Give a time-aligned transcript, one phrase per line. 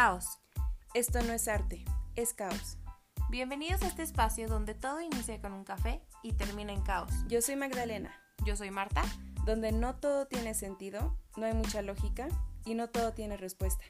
[0.00, 0.38] Caos.
[0.94, 2.78] Esto no es arte, es caos.
[3.30, 7.10] Bienvenidos a este espacio donde todo inicia con un café y termina en caos.
[7.26, 9.02] Yo soy Magdalena, Yo soy Marta.
[9.44, 12.28] donde no todo tiene sentido, no hay mucha lógica
[12.64, 13.82] y no todo tiene respuesta.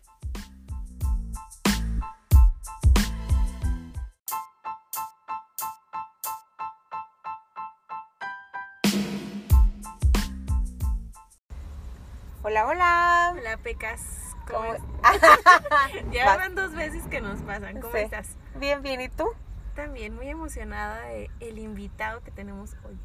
[12.43, 13.35] Hola, hola.
[13.37, 14.28] Hola, Pecas.
[14.51, 14.75] ¿Cómo-
[16.13, 17.81] Ya van dos veces que nos pasan.
[17.81, 18.01] ¿Cómo Sí.
[18.01, 18.37] estás?
[18.57, 19.01] Bien, bien.
[19.01, 19.27] ¿Y tú?
[19.75, 22.99] También muy emocionada de el invitado que tenemos hoy.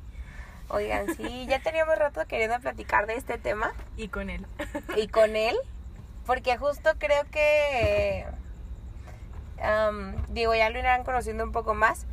[0.70, 4.46] Oigan, sí, ya teníamos rato queriendo platicar de este tema Y con él.
[4.96, 5.56] y con él,
[6.26, 8.26] porque justo creo que,
[10.30, 12.06] digo, ya lo irán conociendo un poco más,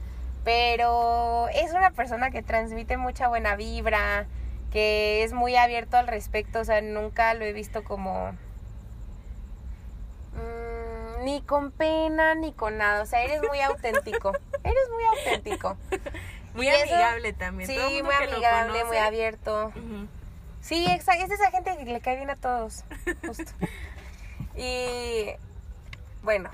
[0.45, 4.27] pero es una persona que transmite mucha buena vibra,
[4.71, 8.33] que es muy abierto al respecto, o sea, nunca lo he visto como...
[11.21, 14.33] ni con pena ni con nada, o sea, eres muy auténtico,
[14.65, 15.77] eres muy auténtico.
[16.55, 17.69] Muy Y eso- amigable también.
[17.71, 19.73] Sí, Todo muy amigable, muy abierto.
[20.61, 21.25] Sí, exacto.
[21.25, 22.85] Es esa gente que le cae bien a todos.
[23.27, 23.53] Justo.
[24.57, 25.27] y
[26.23, 26.51] bueno,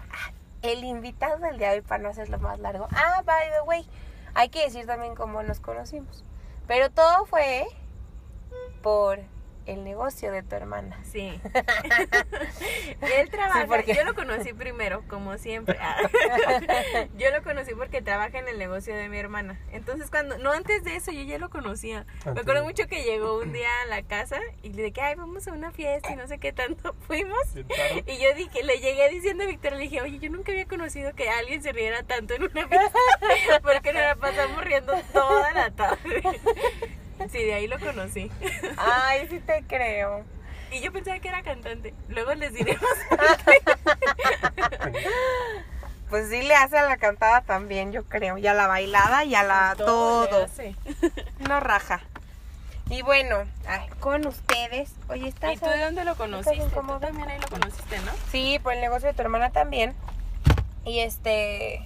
[0.62, 2.88] el invitado del día de hoy, para no hacerlo más largo.
[2.92, 3.86] Ah, by the way,
[4.34, 6.24] hay que decir también cómo nos conocimos.
[6.66, 7.66] Pero todo fue
[8.82, 9.18] por
[9.66, 10.98] el negocio de tu hermana.
[11.04, 11.40] Sí.
[13.00, 13.62] Él trabaja.
[13.62, 15.78] Sí, porque- Yo lo conocí primero, como siempre.
[17.18, 19.58] Yo lo conocí porque trabaja en el negocio de mi hermana.
[19.72, 20.38] Entonces, cuando.
[20.38, 22.06] No, antes de eso, yo ya lo conocía.
[22.24, 25.46] Me acuerdo mucho que llegó un día a la casa y le dije, ay, vamos
[25.48, 26.94] a una fiesta y no sé qué tanto.
[27.06, 27.38] Fuimos.
[28.06, 31.14] Y yo dije, le llegué diciendo a Víctor, le dije, oye, yo nunca había conocido
[31.14, 32.98] que alguien se riera tanto en una fiesta.
[33.62, 36.22] Porque nos la pasamos riendo toda la tarde.
[37.30, 38.30] Sí, de ahí lo conocí.
[38.76, 40.24] Ay, sí te creo.
[40.70, 41.94] Y yo pensaba que era cantante.
[42.08, 42.82] Luego les diremos.
[46.08, 48.38] Pues sí le hace a la cantada también, yo creo.
[48.38, 50.44] Y a la bailada y a la todo.
[50.44, 50.76] hace.
[51.40, 52.00] No raja.
[52.88, 54.92] Y bueno, ay, con ustedes.
[55.08, 56.64] Oye, ¿estás ¿Y tú de dónde lo conociste?
[56.72, 58.12] Tú también ahí lo conociste, ¿no?
[58.30, 59.94] Sí, por el negocio de tu hermana también.
[60.84, 61.84] Y este.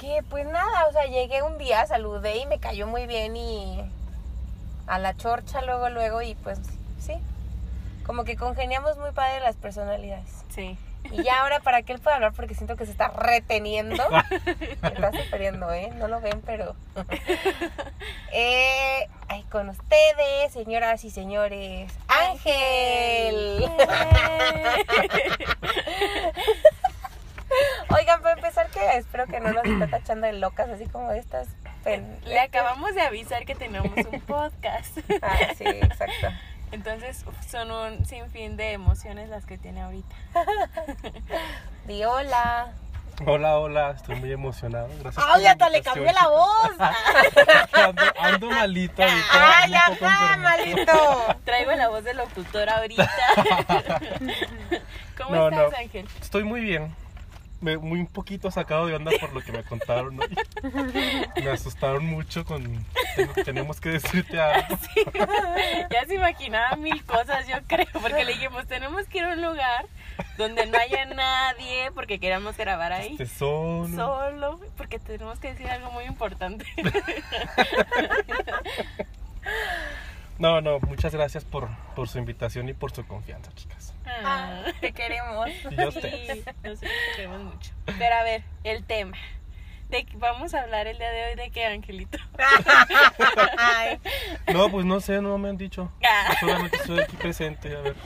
[0.00, 3.88] Que pues nada, o sea, llegué un día, saludé y me cayó muy bien y.
[4.86, 6.58] A la chorcha luego, luego y pues
[7.00, 7.14] sí.
[8.04, 10.44] Como que congeniamos muy padre las personalidades.
[10.50, 10.78] Sí.
[11.10, 14.02] Y ya ahora para que él pueda hablar porque siento que se está reteniendo.
[14.48, 15.90] Se está sufriendo, ¿eh?
[15.96, 16.74] No lo ven, pero...
[18.32, 21.92] eh, ay, con ustedes, señoras y señores.
[22.08, 23.70] Ángel.
[27.88, 31.48] Oigan, para empezar, que espero que no nos esté tachando de locas, así como estas...
[31.86, 34.98] pen- Le acabamos de avisar que tenemos un podcast.
[35.22, 36.28] Ah, sí, exacto.
[36.72, 40.14] Entonces uf, son un sinfín de emociones las que tiene ahorita.
[41.86, 42.72] Di hola.
[43.24, 44.88] Hola, hola, estoy muy emocionado.
[45.00, 45.14] Gracias.
[45.24, 46.70] por ¡Ay, la hasta le cambié la voz!
[47.72, 49.26] ando, ando malito ahorita.
[49.32, 50.38] ¡Ay, enfermito.
[50.42, 51.36] malito!
[51.46, 53.10] Traigo la voz del locutor ahorita.
[55.16, 55.78] ¿Cómo No, estás, no.
[55.78, 56.08] Ángel?
[56.20, 56.94] Estoy muy bien.
[57.66, 60.16] Me, muy un poquito sacado de onda por lo que me contaron.
[60.16, 62.62] Me asustaron mucho con...
[63.16, 64.78] ten- tenemos que decirte algo.
[65.90, 69.42] Ya se imaginaba mil cosas, yo creo, porque le dijimos, tenemos que ir a un
[69.42, 69.86] lugar
[70.38, 73.12] donde no haya nadie, porque queramos grabar ahí.
[73.12, 73.88] Este solo.
[73.96, 76.64] Solo, porque tenemos que decir algo muy importante.
[80.38, 83.85] No, no, muchas gracias por, por su invitación y por su confianza, chicas.
[84.24, 85.48] Ah, te queremos.
[85.62, 85.90] Yo.
[85.90, 86.28] Sí,
[86.62, 87.72] nosotros te queremos mucho.
[87.98, 89.16] Pero a ver, el tema.
[89.88, 92.18] De, vamos a hablar el día de hoy de qué, Angelito.
[93.56, 94.00] Ay,
[94.52, 95.92] No, pues no sé, no me han dicho.
[96.04, 96.28] Ah.
[96.30, 97.96] Yo solamente estoy aquí presente, a ver.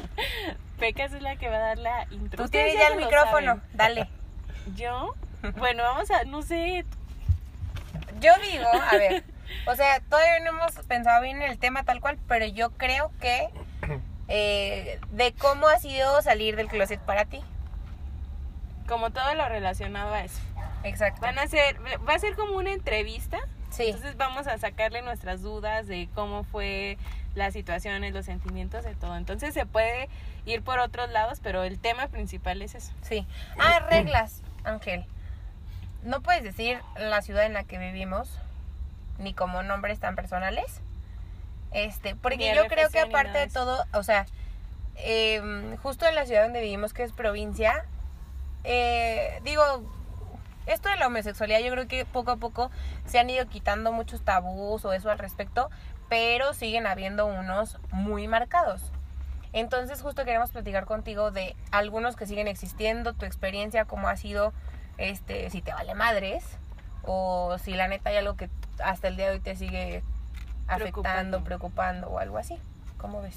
[0.78, 2.44] Pecas es la que va a dar la intro.
[2.44, 3.62] Tú tienes ya el micrófono, saben.
[3.75, 4.09] dale.
[4.76, 5.15] ¿Yo?
[5.56, 6.84] Bueno, vamos a, no sé,
[8.20, 9.25] Yo digo, a ver,
[9.66, 13.11] o sea, todavía no hemos pensado bien en el tema tal cual, pero yo creo
[13.20, 13.49] que
[14.31, 17.43] eh, de cómo ha sido salir del closet para ti.
[18.88, 20.41] como todo lo relacionado a eso.
[20.82, 21.21] Exacto.
[21.21, 21.79] Van a ser,
[22.09, 23.38] va a ser como una entrevista.
[23.71, 26.99] Sí, Entonces vamos a sacarle nuestras dudas de cómo fue
[27.37, 29.17] las situaciones, los sentimientos de todo.
[29.17, 30.09] Entonces se puede
[30.44, 32.93] ir por otros lados, pero el tema principal es eso.
[33.03, 33.26] sí.
[33.59, 35.05] Ah, reglas, Ángel.
[36.03, 38.29] No puedes decir la ciudad en la que vivimos,
[39.19, 40.81] ni como nombres tan personales.
[41.72, 44.26] Este, porque yo creo que aparte de todo, o sea,
[44.96, 47.84] em, justo en la ciudad donde vivimos, que es provincia,
[48.64, 49.62] eh, digo,
[50.67, 52.70] esto de la homosexualidad yo creo que poco a poco
[53.06, 55.70] se han ido quitando muchos tabús o eso al respecto,
[56.08, 58.93] pero siguen habiendo unos muy marcados.
[59.52, 64.52] Entonces justo queremos platicar contigo de algunos que siguen existiendo, tu experiencia, cómo ha sido,
[64.99, 66.44] este, si te vale madres,
[67.02, 68.50] o si la neta hay algo que
[68.82, 70.05] hasta el día de hoy te sigue
[70.70, 71.44] afectando, Preocupando.
[71.44, 72.58] preocupando o algo así.
[72.99, 73.37] ¿Cómo ves?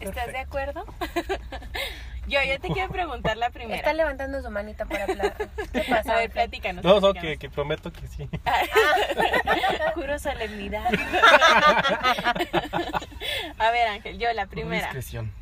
[0.00, 0.84] ¿Estás de acuerdo?
[2.28, 3.76] yo, yo te quiero preguntar la primera.
[3.76, 5.36] Está levantando su manita para hablar.
[5.72, 6.12] ¿Qué pasa?
[6.14, 6.84] A ver, platícanos.
[6.84, 8.28] No, no, que, que prometo que sí.
[9.94, 10.84] Juro solemnidad.
[13.58, 14.82] A ver, Ángel, yo la primera.
[14.84, 15.32] Discreción.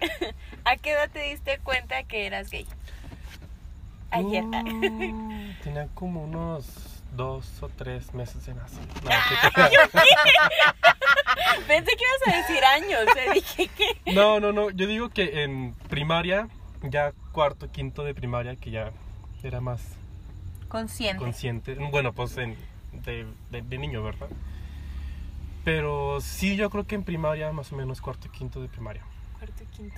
[0.65, 2.67] ¿A qué edad te diste cuenta que eras gay?
[4.11, 4.45] Ayer.
[4.45, 6.65] Uh, tenía como unos
[7.13, 8.83] dos o tres meses de nacido.
[9.05, 9.69] No, Ah,
[11.67, 13.17] Pensé que ibas a decir años.
[13.17, 14.13] eh, Dije que.
[14.13, 14.71] no, no, no.
[14.71, 16.49] Yo digo que en primaria,
[16.83, 18.93] ya cuarto, quinto de primaria, que ya
[19.43, 19.83] era más
[20.69, 21.23] Consciente.
[21.23, 21.75] consciente.
[21.91, 22.57] Bueno, pues en-
[22.93, 24.29] de, de- de niño, ¿verdad?
[25.65, 29.03] Pero sí, yo creo que en primaria, más o menos cuarto, quinto de primaria.
[29.39, 29.97] Cuarto y quinto.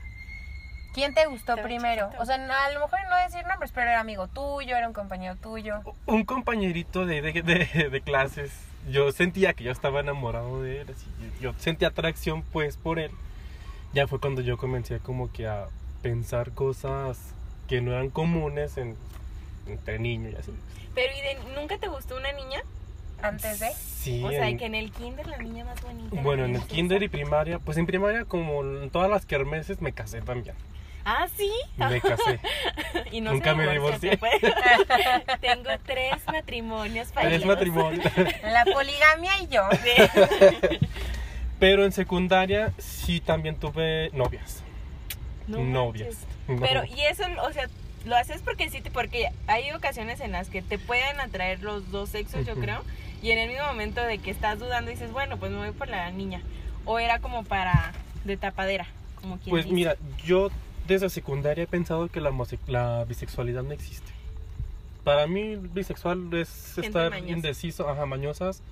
[0.94, 2.06] ¿Quién te gustó Estaba primero?
[2.06, 2.22] chiquito.
[2.22, 4.94] O sea, no- a lo mejor no decir nombres, pero era amigo tuyo, era un
[4.94, 5.80] compañero tuyo.
[6.06, 8.50] Un compañerito de, de, de- de clases,
[8.90, 11.06] yo sentía que yo estaba enamorado de él, así,
[11.40, 13.10] yo sentía atracción pues por él.
[13.94, 15.68] Ya fue cuando yo comencé como que a
[16.02, 17.18] pensar cosas
[17.68, 18.96] que no eran comunes en,
[19.66, 20.52] entre niños y así.
[20.94, 22.60] Pero, ¿y de- nunca te gustó una niña?
[23.22, 23.70] Antes de.
[23.74, 26.20] Sí, O sea, en- que en el kinder la niña más bonita.
[26.22, 29.92] bueno, en el kinder y primaria, pues en primaria como en todas las kermeses me
[29.92, 30.54] casé también.
[31.10, 31.50] Ah, sí.
[31.78, 32.38] Me casé.
[33.12, 34.18] Y no Nunca me divorcié.
[34.18, 34.34] pues.
[35.40, 37.34] Tengo tres matrimonios fallidos.
[37.36, 38.04] Tres matrimonios.
[38.42, 39.62] La poligamia y yo.
[41.58, 44.62] Pero en secundaria sí también tuve novias.
[45.46, 46.14] No novias.
[46.46, 46.60] No.
[46.60, 47.68] Pero, y eso, o sea,
[48.04, 51.90] lo haces porque sí, te- porque hay ocasiones en las que te pueden atraer los
[51.90, 52.82] dos sexos, yo creo,
[53.22, 55.88] y en el mismo momento de que estás dudando dices, bueno, pues me voy por
[55.88, 56.42] la niña.
[56.84, 57.92] O era como para
[58.24, 59.74] de tapadera, como quien Pues dice.
[59.74, 60.50] mira, yo
[60.88, 64.10] desde secundaria he pensado que la, bisexualidad no existe.
[65.04, 67.32] Para mí, bisexual es Gente estar mañosa.
[67.32, 68.62] indeciso, ajá, mañosas,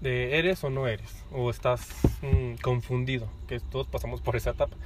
[0.00, 1.88] de eres o no eres, o estás
[2.22, 4.76] mm, confundido, que todos pasamos por esa etapa.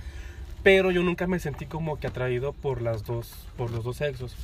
[0.62, 4.34] Pero yo nunca me sentí como que atraído por las dos, por los dos sexos.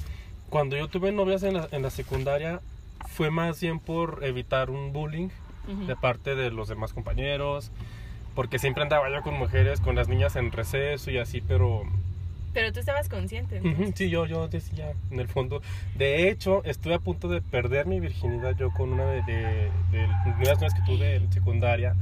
[0.51, 2.61] Cuando yo tuve novias en la, en la secundaria,
[3.09, 5.29] fue más bien por evitar un bullying
[5.87, 7.71] de parte de los demás compañeros,
[8.35, 11.85] porque siempre andaba yo con mujeres, con las niñas en receso y así, pero
[12.59, 13.59] Pero tú estabas consciente.
[13.59, 13.95] entonces.
[13.95, 15.63] Sí, yo, yo decía en el fondo.
[15.97, 20.09] De hecho, estuve a punto de perder mi virginidad yo con una de, de, de
[20.09, 21.95] las primeras novias que tuve en secundaria,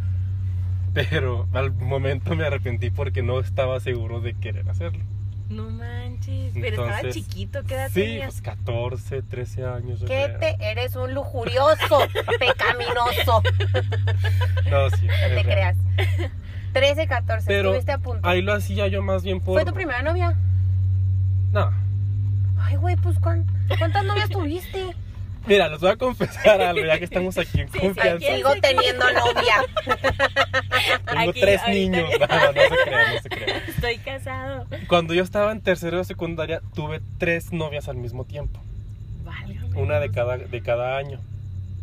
[0.94, 5.04] pero al momento me arrepentí porque no estaba seguro de querer hacerlo.
[5.50, 6.52] No manches.
[6.54, 8.40] Pero estaba Entonces, chiquito, ¿qué edad Sí, tenías?
[8.40, 10.00] pues 14, 13 años.
[10.00, 10.38] yo ¿Qué creo.
[10.40, 11.98] te eres un lujurioso,
[12.40, 13.42] pecaminoso?
[14.70, 15.06] No, sí.
[15.06, 15.44] No te real.
[15.44, 15.76] creas.
[16.72, 18.26] 13, 14, Pero estuviste a punto.
[18.28, 19.54] ahí lo hacía yo más bien por...
[19.54, 20.36] ¿Fue tu primera novia?
[21.60, 21.72] No.
[22.60, 23.46] Ay, güey, pues ¿cuán-
[23.78, 24.84] ¿cuántas novias tuviste?
[25.46, 28.26] Mira, les voy a confesar algo, ya que estamos aquí en Sí, sí, confianza.
[28.26, 29.54] aquí Sigo teniendo novia.
[31.06, 31.72] Tengo Aquí, tres ahorita.
[31.72, 32.10] niños.
[32.20, 33.62] No, no, no se crean, no se crean.
[33.68, 34.66] Estoy casado.
[34.88, 38.60] Cuando yo estaba en tercero de secundaria, tuve tres novias al mismo tiempo.
[39.24, 41.20] Válgame Una de cada, de cada año.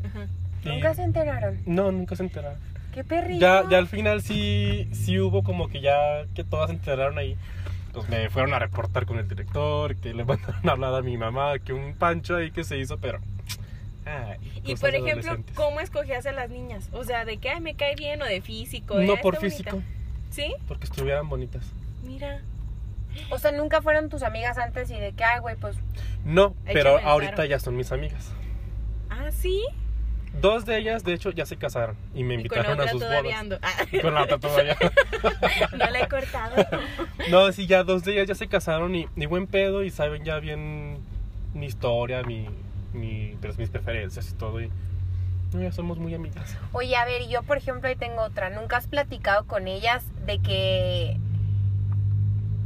[0.06, 0.28] Ajá.
[0.66, 1.60] Y- Nunca se enteraron.
[1.66, 2.60] No, nunca se enteraron.
[2.94, 3.40] Qué perrillo.
[3.40, 7.38] Ya, ya al final sí, sí hubo como que ya que todas se enteraron ahí.
[7.94, 11.18] Pues me fueron a reportar con el director, que le mandaron a hablar a mi
[11.18, 13.20] mamá, que un pancho ahí que se hizo, pero...
[14.06, 15.38] ay, Y por ejemplo.
[15.56, 16.90] ¿cómo escogías a las niñas?
[16.92, 19.00] O sea, de que ay, me cae bien o de físico.
[19.00, 19.88] No "Ah, por físico, bonita".
[20.32, 20.54] ¿Sí?
[20.68, 21.72] porque estuvieran bonitas.
[22.04, 22.42] Mira.
[23.30, 25.78] O sea, nunca fueron tus amigas antes y de que, ay, güey, pues.
[26.26, 28.32] No, pero ahorita ya son mis amigas.
[29.12, 29.64] Ah, sí.
[30.42, 33.02] Dos de ellas, de hecho, ya se casaron y me Y con invitaron a sus
[33.02, 33.24] bodas.
[33.36, 33.60] ando.
[33.62, 34.76] Ah, Y con la otra todavía.
[35.78, 36.56] no la he cortado.
[37.30, 40.24] No, sí, ya dos de ellas ya se casaron y, y buen pedo y saben
[40.26, 40.98] ya bien
[41.54, 42.48] mi historia, mi,
[42.94, 44.60] mi, pues, mis preferencias y todo.
[44.62, 44.70] Y
[45.54, 46.58] no, ya somos muy amigas.
[46.72, 48.50] Oye, a ver, y yo, por ejemplo, ahí tengo otra.
[48.50, 51.18] ¿Nunca has platicado con ellas de que.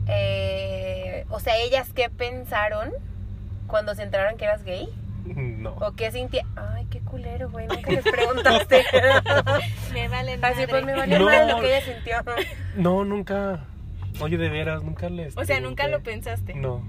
[0.07, 2.91] eh, o sea, ellas qué pensaron
[3.67, 4.87] cuando se enteraron que eras gay?
[5.57, 5.71] No.
[5.71, 6.51] ¿O qué sintieron?
[6.57, 7.67] Ay, qué culero, güey.
[7.67, 8.83] Nunca les preguntaste.
[9.93, 10.95] Me vale Así pues me madre.
[10.95, 11.25] valió No.
[11.25, 12.15] mal lo que ella sintió.
[12.75, 13.65] No, nunca.
[14.19, 15.35] Oye, de veras, nunca les.
[15.37, 16.53] O sea, nunca lo pensaste.
[16.55, 16.83] No.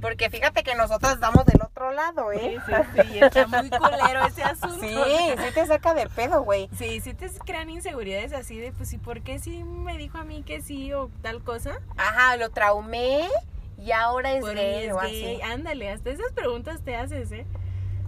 [0.00, 2.58] Porque fíjate que nosotros estamos del otro lado, Sí, ¿eh?
[2.64, 4.78] sí, sí, está muy culero ese asunto.
[4.80, 4.94] Sí,
[5.36, 6.68] sí te saca de pedo, güey.
[6.78, 10.22] Sí, sí te crean inseguridades así de, pues, ¿y por qué sí me dijo a
[10.24, 11.78] mí que sí o tal cosa?
[11.96, 13.26] Ajá, lo traumé
[13.78, 15.36] y ahora es mí gay es o gay.
[15.36, 15.42] así.
[15.42, 17.46] Ándale, hasta esas preguntas te haces, ¿eh?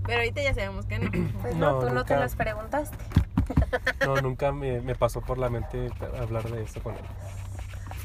[0.06, 1.10] Pero ahorita ya sabemos que no.
[1.42, 2.96] Pues no, No, tú no te las preguntaste.
[4.06, 7.02] No, nunca me, me pasó por la mente hablar de eso con él.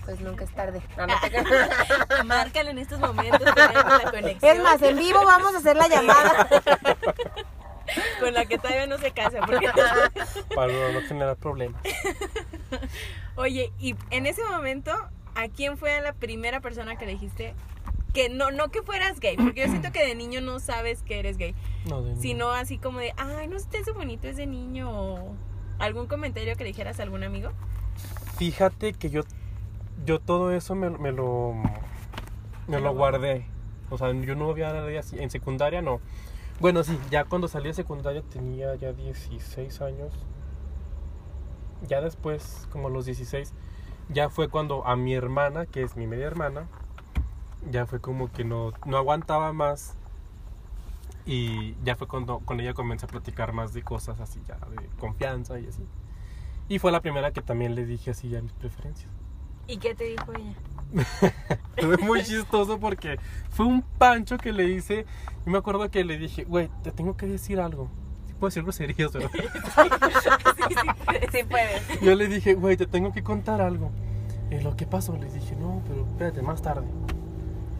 [0.03, 0.81] Pues nunca es tarde.
[0.97, 2.23] No, no te.
[2.23, 5.87] Márcale en estos momentos, tenemos la conexión Es más, en vivo vamos a hacer la
[5.87, 6.47] llamada.
[8.19, 9.39] con la que todavía no se casa.
[9.45, 9.69] Porque...
[10.55, 11.81] Para no, no generar problemas.
[13.35, 14.91] Oye, y en ese momento,
[15.35, 17.53] ¿a quién fue la primera persona que le dijiste
[18.13, 19.35] que no, no que fueras gay?
[19.37, 21.53] Porque yo siento que de niño no sabes que eres gay,
[21.89, 24.89] No, de sino así como de, ay, no estés bonito, es de niño.
[24.91, 25.35] o
[25.77, 27.51] algún comentario que le dijeras a algún amigo.
[28.37, 29.23] Fíjate que yo,
[30.05, 31.53] yo todo eso me, me lo,
[32.67, 33.45] me lo guardé.
[33.89, 35.19] O sea, yo no había nadie así.
[35.19, 35.99] En secundaria no.
[36.59, 40.13] Bueno, sí, ya cuando salí de secundaria tenía ya 16 años.
[41.87, 43.53] Ya después, como los 16,
[44.09, 46.67] ya fue cuando a mi hermana, que es mi media hermana,
[47.69, 49.95] ya fue como que no, no aguantaba más.
[51.25, 54.87] Y ya fue cuando con ella comencé a platicar más de cosas así, ya de
[54.99, 55.83] confianza y así.
[56.69, 59.11] Y fue la primera que también le dije así ya mis preferencias.
[59.67, 60.53] ¿Y qué te dijo ella?
[61.81, 63.19] Fue muy chistoso porque
[63.49, 65.05] fue un pancho que le hice.
[65.45, 67.89] Y me acuerdo que le dije, güey, te tengo que decir algo.
[68.51, 69.31] Sí puedo decir groserías, ¿verdad?
[71.31, 72.01] Sí puedes.
[72.01, 73.91] Yo le dije, güey, te tengo que contar algo.
[74.51, 76.87] Y lo que pasó, le dije, no, pero espérate, más tarde.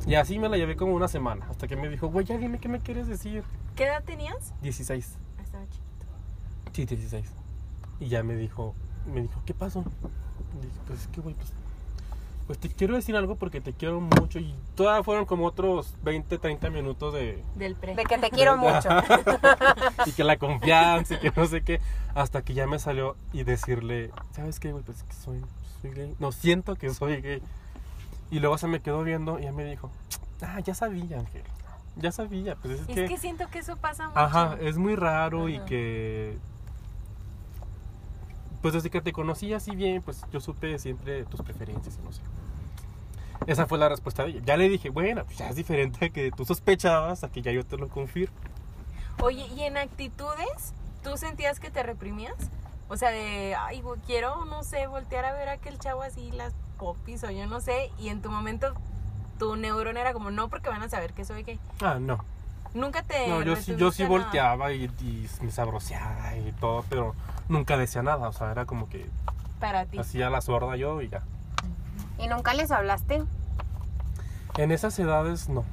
[0.07, 1.47] Y así me la llevé como una semana.
[1.49, 3.43] Hasta que me dijo, güey, ya dime qué me quieres decir.
[3.75, 4.53] ¿Qué edad tenías?
[4.61, 5.17] 16.
[5.37, 6.05] Ah, Estaba chiquito.
[6.73, 7.25] Sí, 16.
[7.99, 8.73] Y ya me dijo,
[9.11, 9.83] me dijo, ¿qué pasó?
[10.59, 11.51] Le dije, pues es que, güey, pues,
[12.47, 14.39] pues te quiero decir algo porque te quiero mucho.
[14.39, 17.43] Y todavía fueron como otros 20, 30 minutos de...
[17.55, 17.95] Del pre.
[17.95, 18.89] De que te quiero mucho.
[20.05, 21.81] y que la confianza y que no sé qué.
[22.13, 24.83] Hasta que ya me salió y decirle, ¿sabes qué, güey?
[24.83, 25.41] Pues que soy,
[25.81, 26.15] soy gay.
[26.19, 27.41] No, siento que soy gay.
[28.29, 29.89] Y luego se me quedó viendo y ya me dijo,
[30.41, 31.43] ah, ya sabía, Ángel.
[31.95, 32.55] Ya sabía.
[32.55, 33.05] Pues es, Es que...
[33.05, 34.19] que siento que eso pasa mucho.
[34.19, 36.37] Ajá, es muy raro y que...
[38.65, 42.11] Pues desde que te conocí así bien, pues yo supe siempre tus preferencias y no
[42.11, 42.23] sé.
[43.45, 44.41] Esa fue la respuesta de ella.
[44.43, 47.51] Ya le dije, bueno, pues ya es diferente a que tú sospechabas a que ya
[47.51, 48.35] yo te lo confirmo.
[49.21, 52.33] Oye, ¿y en actitudes tú sentías que te reprimías?
[52.89, 56.55] O sea, de, ay, quiero, no sé, voltear a ver a aquel chavo así, las
[56.79, 58.73] popis o yo no sé, y en tu momento
[59.37, 61.59] tu neurona era como, no, porque van a saber que soy gay.
[61.81, 62.25] Ah, no.
[62.75, 63.27] Nunca te...
[63.29, 67.15] No, yo sí, yo sí volteaba y, y me sabroseaba y todo, pero
[67.47, 68.27] nunca decía nada.
[68.27, 69.09] O sea, era como que
[69.61, 69.97] Para ti.
[69.97, 71.21] hacía la sorda yo y ya.
[72.19, 73.23] ¿Y nunca les hablaste?
[74.57, 75.63] En esas edades, no.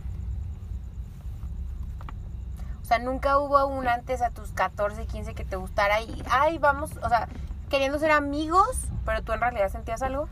[2.82, 6.58] O sea, nunca hubo un antes a tus 14, 15 que te gustara y, ay,
[6.58, 7.28] vamos, o sea,
[7.68, 10.28] queriendo ser amigos, pero tú en realidad sentías algo.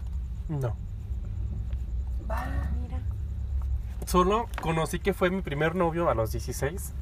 [0.49, 0.77] No.
[2.31, 2.45] Va.
[4.11, 6.93] Solo conocí que fue mi primer novio a los 16.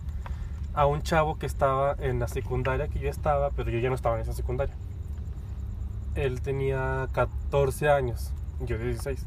[0.74, 3.94] A un chavo que estaba en la secundaria que yo estaba, pero yo ya no
[3.94, 4.74] estaba en esa secundaria.
[6.16, 9.24] Él tenía 14 años, yo 16.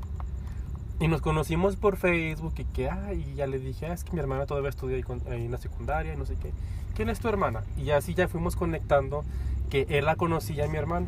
[1.00, 4.12] Y nos conocimos por Facebook y que, ay, y ya le dije, ah, es que
[4.14, 6.52] mi hermana todavía estudia ahí, con- ahí en la secundaria y no sé qué.
[6.94, 7.64] ¿Quién es tu hermana?
[7.78, 9.26] Y así ya fuimos conectando
[9.72, 11.08] que él la conocía a mi hermana.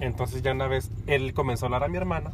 [0.00, 2.30] Entonces ya una vez él comenzó a hablar a mi hermana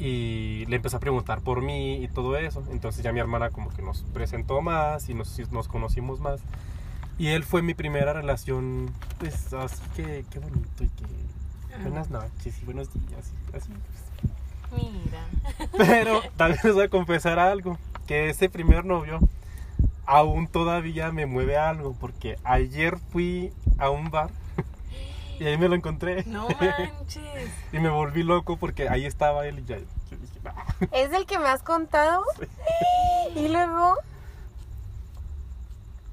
[0.00, 2.64] y le empezó a preguntar por mí y todo eso.
[2.72, 6.40] Entonces ya mi hermana como que nos presentó más y nos, nos conocimos más.
[7.18, 12.58] Y él fue mi primera relación, pues así que qué bonito y que buenas noches
[12.62, 13.32] y buenos días.
[13.52, 13.70] y así,
[14.70, 14.82] pues.
[14.82, 15.68] Mira.
[15.76, 19.20] Pero también les voy a confesar algo, que ese primer novio
[20.06, 24.30] aún todavía me mueve algo, porque ayer fui a un bar
[25.40, 26.22] y ahí me lo encontré.
[26.26, 27.50] No manches.
[27.72, 29.78] Y me volví loco porque ahí estaba él y ya.
[29.78, 29.84] Yo
[30.20, 30.52] dije, "No".
[30.92, 32.22] ¿Es del que me has contado?
[33.34, 33.96] Y luego...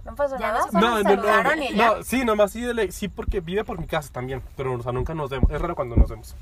[0.06, 0.60] ¿No pasó Ya nada?
[0.60, 1.96] no se ¿Solo No, se no, no, saludaron y ya?
[1.98, 5.14] no, sí, nomás sí, sí, porque vive por mi casa también, pero o sea, nunca
[5.14, 6.36] nos vemos, es raro cuando nos vemos.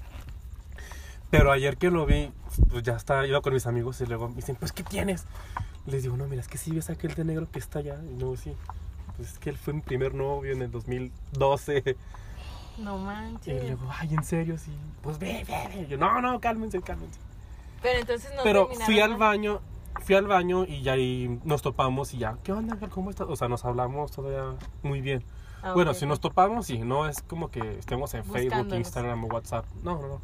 [1.32, 2.32] Pero ayer que lo vi,
[2.70, 5.26] pues ya está, iba con mis amigos y luego me dicen, pues, ¿qué tienes?
[5.88, 7.96] Les digo, no, mira, es que sí ves aquel de negro que está allá.
[8.04, 8.54] Y no, sí,
[9.18, 11.96] pues es que él fue mi primer novio en el 2012.
[12.78, 13.64] No Y manches.
[13.64, 14.58] luego, ay, ¿en serio?
[14.58, 15.82] Sí, pues ve, ve, ve.
[15.84, 17.20] Y yo, no, no, cálmense, cálmense.
[17.82, 19.60] Pero entonces no Pero terminaron fui al baño,
[20.02, 22.90] fui al baño y ya ahí nos topamos y ya, ¿qué onda, Ángel?
[22.90, 23.28] ¿Cómo estás?
[23.30, 25.24] O sea, nos hablamos todavía muy bien.
[25.64, 28.74] Ah, Bueno, si nos topamos, sí, no es como que estemos en Facebook.
[28.76, 29.66] Instagram o WhatsApp.
[29.84, 30.22] No, no, no.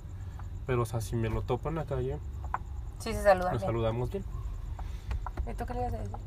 [0.68, 2.18] Pero, o sea, si me lo topo en la calle,
[3.00, 3.54] Sí, se saludan.
[3.54, 3.72] nos bien.
[3.72, 4.24] saludamos bien.
[5.50, 6.18] ¿Y tú qué le ibas a decir?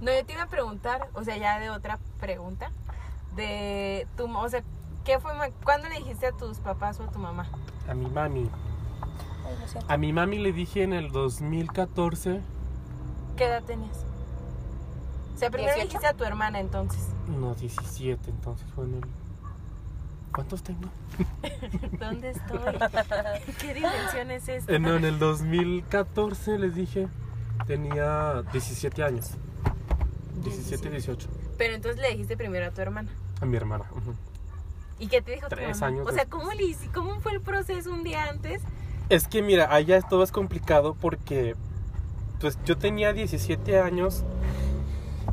[0.00, 2.70] No, yo te iba a preguntar, o sea, ya de otra pregunta,
[3.36, 4.62] de tu, o sea,
[5.08, 5.32] ¿qué fue,
[5.64, 7.48] cuándo le dijiste a tus papás o a tu mamá?
[7.88, 8.50] A mi mami.
[9.88, 12.42] A mi mami le dije en el 2014,
[13.34, 14.04] ¿Qué edad tenías?
[15.34, 15.88] O sea, primero le 18.
[15.88, 17.08] dijiste a tu hermana entonces.
[17.26, 19.04] no, 17, entonces fue en el...
[20.30, 20.90] ¿cuántos tengo?
[21.98, 22.58] ¿Dónde estoy?
[23.60, 24.78] ¿Qué dimensión es esta?
[24.78, 27.08] No, en el 2014 les dije,
[27.66, 29.30] tenía 17 años.
[30.44, 31.28] 17, 18.
[31.56, 33.10] Pero entonces le dijiste primero a tu hermana.
[33.40, 33.86] A mi hermana.
[33.92, 34.14] ujú.
[34.98, 35.86] ¿Y qué te dijo tu Tres mamá?
[35.86, 36.26] años O sea.
[36.26, 38.62] ¿cómo, le ¿cómo fue el proceso un día antes?
[39.08, 41.54] Es que mira, allá todo es complicado porque
[42.40, 44.22] pues yo tenía 17 años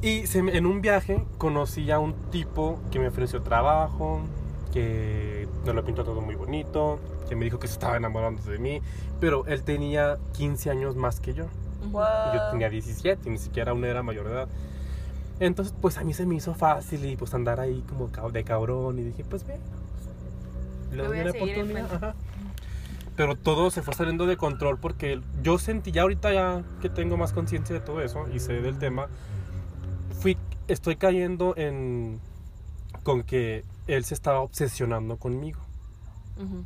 [0.01, 4.21] y se en un viaje conocí a un tipo que me ofreció trabajo,
[4.73, 8.57] que me lo pintó todo muy bonito, que me dijo que se estaba enamorando de
[8.59, 8.81] mí,
[9.19, 11.45] pero él tenía 15 años más que yo.
[11.91, 12.03] Wow.
[12.33, 14.47] y Yo tenía 17, ni siquiera aún era mayor de edad.
[15.39, 18.99] Entonces, pues a mí se me hizo fácil y pues andar ahí como de cabrón
[18.99, 19.59] y dije, pues ve,
[20.91, 21.93] le Le doy voy a una seguir el oportunidad.
[21.95, 22.15] ajá.
[23.17, 27.15] Pero todo se fue saliendo de control porque yo sentí, ya ahorita ya que tengo
[27.17, 29.07] más conciencia de todo eso y sé del tema,
[30.19, 30.37] fui,
[30.67, 32.19] estoy cayendo en
[33.03, 35.59] con que él se estaba obsesionando conmigo.
[36.37, 36.63] Ujú.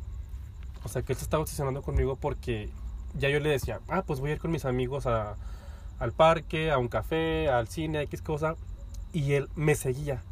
[0.84, 2.70] O sea, que él se estaba obsesionando conmigo porque
[3.14, 5.34] ya yo le decía, ah, pues voy a ir con mis amigos a-
[6.00, 8.56] al parque, a un café, al cine, X cosa.
[9.12, 10.22] Y él me seguía.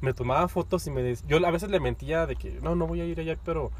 [0.00, 2.86] Me tomaba fotos y me decía, yo a veces le mentía de que no, no
[2.86, 3.70] voy a ir allá, pero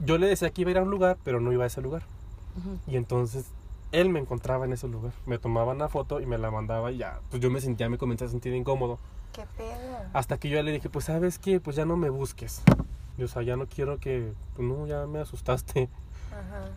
[0.00, 1.80] yo le decía que iba a ir a un lugar, pero no iba a ese
[1.80, 2.02] lugar.
[2.86, 3.46] Y entonces
[3.92, 5.12] él me encontraba en ese lugar.
[5.26, 7.98] Me tomaba una foto y me la mandaba y ya, pues yo me sentía, me
[7.98, 8.98] comencé a sentir incómodo.
[9.32, 9.98] ¿Qué pedo?
[10.12, 12.62] Hasta que yo le dije, pues sabes qué, pues ya no me busques.
[13.18, 15.88] Y, o sea, ya no quiero que, pues no, ya me asustaste.
[16.32, 16.70] Ajá.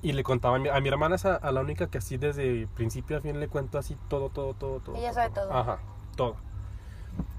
[0.00, 2.16] Y le contaba a mi, a mi hermana, es a, a la única que así
[2.18, 4.96] desde principio a fin le cuento así todo, todo, todo, todo.
[4.96, 5.52] Ella sabe todo.
[5.52, 5.78] Ajá,
[6.16, 6.36] todo.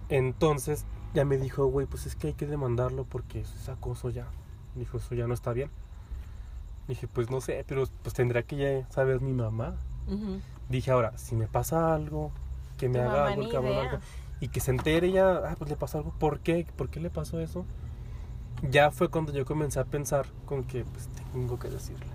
[0.10, 4.10] Entonces ya me dijo, güey, pues es que hay que demandarlo porque eso es acoso
[4.10, 4.28] ya.
[4.76, 5.70] Dijo, eso ya no está bien.
[6.88, 9.76] Dije, pues no sé, pero pues tendrá que ya saber mi mamá.
[10.70, 12.32] Dije, ahora, si me pasa algo,
[12.78, 14.00] que me Tu haga algo, cabrón, algo,
[14.40, 16.66] y que se entere ya, ah, pues le pasó algo, ¿por qué?
[16.76, 17.66] ¿Por qué le pasó eso?
[18.68, 22.08] Ya fue cuando yo comencé a pensar con que, pues tengo que decirle,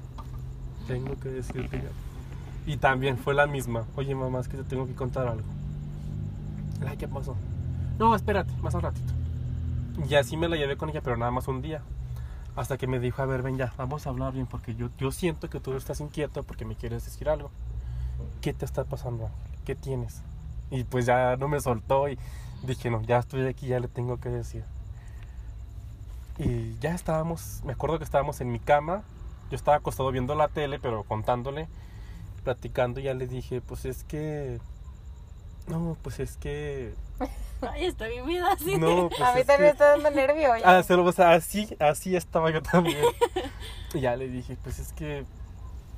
[0.87, 2.73] tengo que decirle ya.
[2.73, 5.47] Y también fue la misma, oye mamá, es que te tengo que contar algo.
[6.87, 7.37] Ay, ¿qué pasó?
[7.99, 9.13] No, espérate, más al ratito.
[10.09, 11.83] Y así me la llevé con ella, pero nada más un día.
[12.57, 15.11] Hasta que me dijo, a ver, ven ya, vamos a hablar bien, porque yo, yo
[15.11, 17.51] siento que tú estás inquieto porque me quieres decir algo.
[18.41, 19.29] ¿Qué te está pasando?
[19.65, 20.23] ¿Qué tienes?
[20.71, 22.19] Y pues ya no me soltó y
[22.67, 24.65] dije, no, ya estoy aquí, ya le tengo que decir.
[26.39, 29.03] Y ya estábamos, me acuerdo que estábamos en mi cama,
[29.51, 31.69] yo estaba acostado viendo la tele, pero contándole,
[32.43, 34.59] platicando, ya le dije, pues es que...
[35.67, 36.95] No, pues es que...
[37.63, 38.77] Ay, está bien vida así.
[38.77, 40.51] No, pues a mí también me que- está dando nervio.
[40.65, 42.99] Ah, se lo- o sea, así, así estaba yo también.
[43.95, 45.25] y ya le dije, pues es que,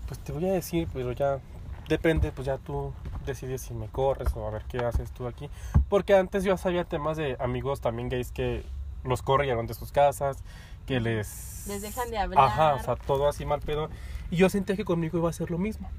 [0.06, 1.40] pues te voy a decir, pero ya
[1.88, 2.92] depende, pues ya tú
[3.24, 5.50] decides si me corres o a ver qué haces tú aquí.
[5.88, 8.64] Porque antes yo sabía temas de amigos también gays que
[9.02, 10.36] los corrieron de sus casas,
[10.86, 11.64] que les...
[11.68, 12.44] Les dejan de hablar.
[12.44, 13.90] Ajá, o sea, todo así mal pedo.
[14.30, 15.90] Y yo sentía que conmigo iba a ser lo mismo.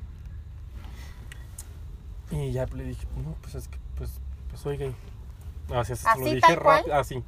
[2.31, 4.19] Y ya le dije, no, pues es que, pues,
[4.49, 4.93] pues soy gay.
[5.73, 7.23] Así, así, rápido, así.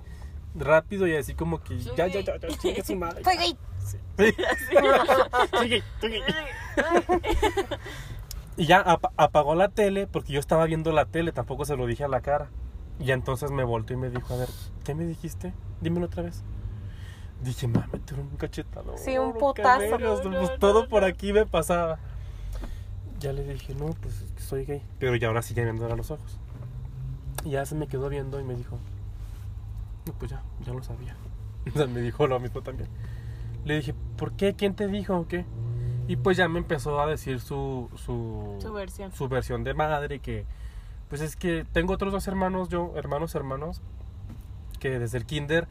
[0.56, 2.40] Rápido y así como que Soy ya, ya, gay.
[2.64, 3.24] ya, ya, su madre.
[3.24, 3.58] Soy gay.
[3.86, 3.98] Sí.
[5.52, 6.22] Soy gay, soy gay.
[8.58, 11.86] Y ya ap- apagó la tele porque yo estaba viendo la tele, tampoco se lo
[11.86, 12.50] dije a la cara.
[13.00, 14.50] Y entonces me volteó y me dijo, a ver,
[14.84, 15.54] ¿qué me dijiste?
[15.80, 16.44] Dímelo otra vez.
[17.44, 18.98] Dije, mami, te un cachetado.
[18.98, 19.98] Sí, un putazo.
[19.98, 22.00] pues todo por aquí me pasaba.
[23.20, 24.82] Ya le dije, no, pues es que soy gay.
[25.00, 26.38] Pero ya ahora sí ya viendo a los ojos.
[27.46, 28.78] Y ya se me quedó viendo y me dijo,
[30.06, 31.16] no, pues ya, ya lo sabía.
[31.68, 32.90] O sea, me dijo lo mismo también.
[33.66, 34.56] Le dije, ¿por qué?
[34.56, 35.46] ¿Quién te dijo o qué?
[36.08, 39.12] Y pues ya me empezó a decir su, su, Su versión.
[39.12, 40.46] su versión de madre, que
[41.10, 43.82] pues es que tengo otros dos hermanos, yo, hermanos, hermanos,
[44.80, 45.68] que desde el kinder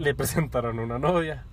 [0.00, 1.44] le presentaron una novia,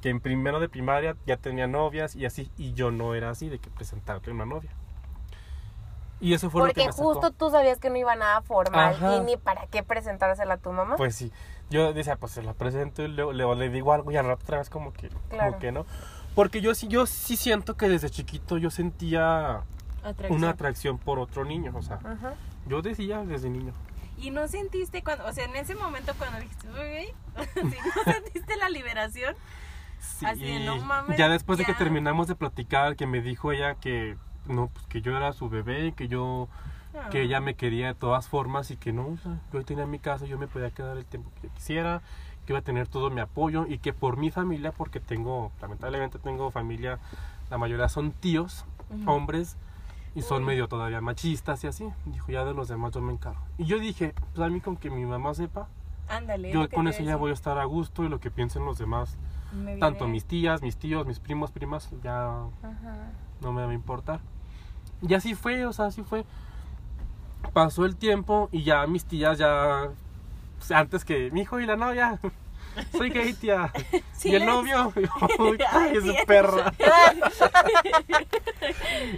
[0.00, 3.48] que en primero de primaria ya tenía novias y así, y yo no era así,
[3.48, 4.70] de que presentarle una novia.
[6.20, 7.14] Y eso fue lo que Porque me sacó.
[7.14, 9.16] justo tú sabías que no iba nada formal Ajá.
[9.16, 10.96] y ni para qué presentársela a tu mamá.
[10.96, 11.32] Pues sí,
[11.70, 14.42] yo decía, pues se la presento y luego, luego le digo algo y al rato
[14.42, 15.50] otra vez como que, Claro.
[15.52, 15.86] como que no.
[16.34, 19.62] Porque yo sí, yo sí siento que desde chiquito yo sentía
[20.02, 20.32] Atracción.
[20.38, 22.34] una atracción por otro niño, o sea, Ajá.
[22.66, 23.72] yo decía desde niño.
[24.20, 26.66] ¿Y no sentiste cuando, o sea, en ese momento cuando dijiste,
[27.54, 29.34] ¿sí no sentiste la liberación?
[30.00, 33.52] Sí, Así de, no mames, ya después de que terminamos de platicar, que me dijo
[33.52, 36.48] ella que no, pues que yo era su bebé, que yo,
[37.10, 39.98] que ella me quería de todas formas y que no, o sea, yo tenía mi
[39.98, 42.02] casa, yo me podía quedar el tiempo que yo quisiera,
[42.46, 46.18] que iba a tener todo mi apoyo y que por mi familia, porque tengo, lamentablemente
[46.18, 46.98] tengo familia,
[47.50, 48.64] la mayoría son tíos,
[49.04, 49.56] hombres,
[50.18, 51.88] y son medio todavía machistas y así.
[52.06, 53.40] Dijo, ya de los demás yo me encargo.
[53.56, 55.68] Y yo dije, pues a mí con que mi mamá sepa,
[56.08, 56.50] Ándale.
[56.50, 59.18] Yo con eso ya voy a estar a gusto y lo que piensen los demás,
[59.78, 62.28] tanto mis tías, mis tíos, mis primos, primas, ya
[62.62, 63.12] Ajá.
[63.42, 64.20] no me va a importar.
[65.02, 66.24] Y así fue, o sea, así fue.
[67.52, 69.90] Pasó el tiempo y ya mis tías ya
[70.56, 72.18] pues, antes que mi hijo y la novia.
[72.92, 73.72] Soy gay, tía.
[74.18, 74.92] Sí y el novio.
[75.38, 75.58] Uy,
[76.02, 76.16] sí.
[76.26, 76.72] perra.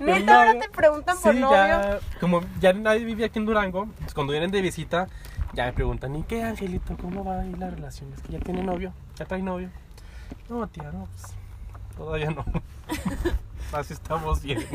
[0.00, 1.56] Neta, ahora te preguntan por Sí, novio.
[1.56, 5.08] ya, como ya nadie vive aquí en Durango, pues cuando vienen de visita,
[5.54, 6.96] ya me preguntan, ¿y qué, Angelito?
[6.98, 8.12] ¿Cómo va ahí la relación?
[8.12, 9.70] Es que ya tiene novio, ya trae novio.
[10.50, 11.32] No, tía, no, pues
[11.96, 12.44] todavía no.
[13.72, 14.66] Así estamos bien.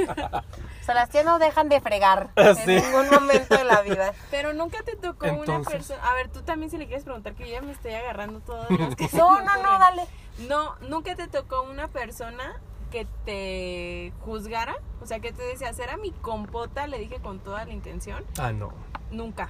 [0.86, 2.44] O sea, las tías no dejan de fregar Sí.
[2.72, 4.14] en ningún momento de la vida.
[4.30, 6.00] Pero nunca te tocó una persona.
[6.08, 8.70] A ver, tú también si le quieres preguntar, que yo ya me estoy agarrando todas
[8.70, 10.04] las que No, no, no, dale.
[10.48, 14.76] No, nunca te tocó una persona que te juzgara.
[15.02, 18.24] O sea, que te decía, era mi compota, le dije con toda la intención.
[18.38, 18.72] ah, no.
[19.10, 19.50] Nunca.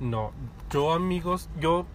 [0.00, 0.32] No,
[0.70, 1.86] yo amigos, yo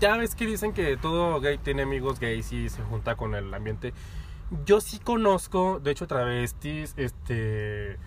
[0.00, 3.54] ya ves que dicen que todo gay tiene amigos gays y se junta con el
[3.54, 3.94] ambiente.
[4.64, 7.98] Yo sí conozco, de hecho, travestis, este,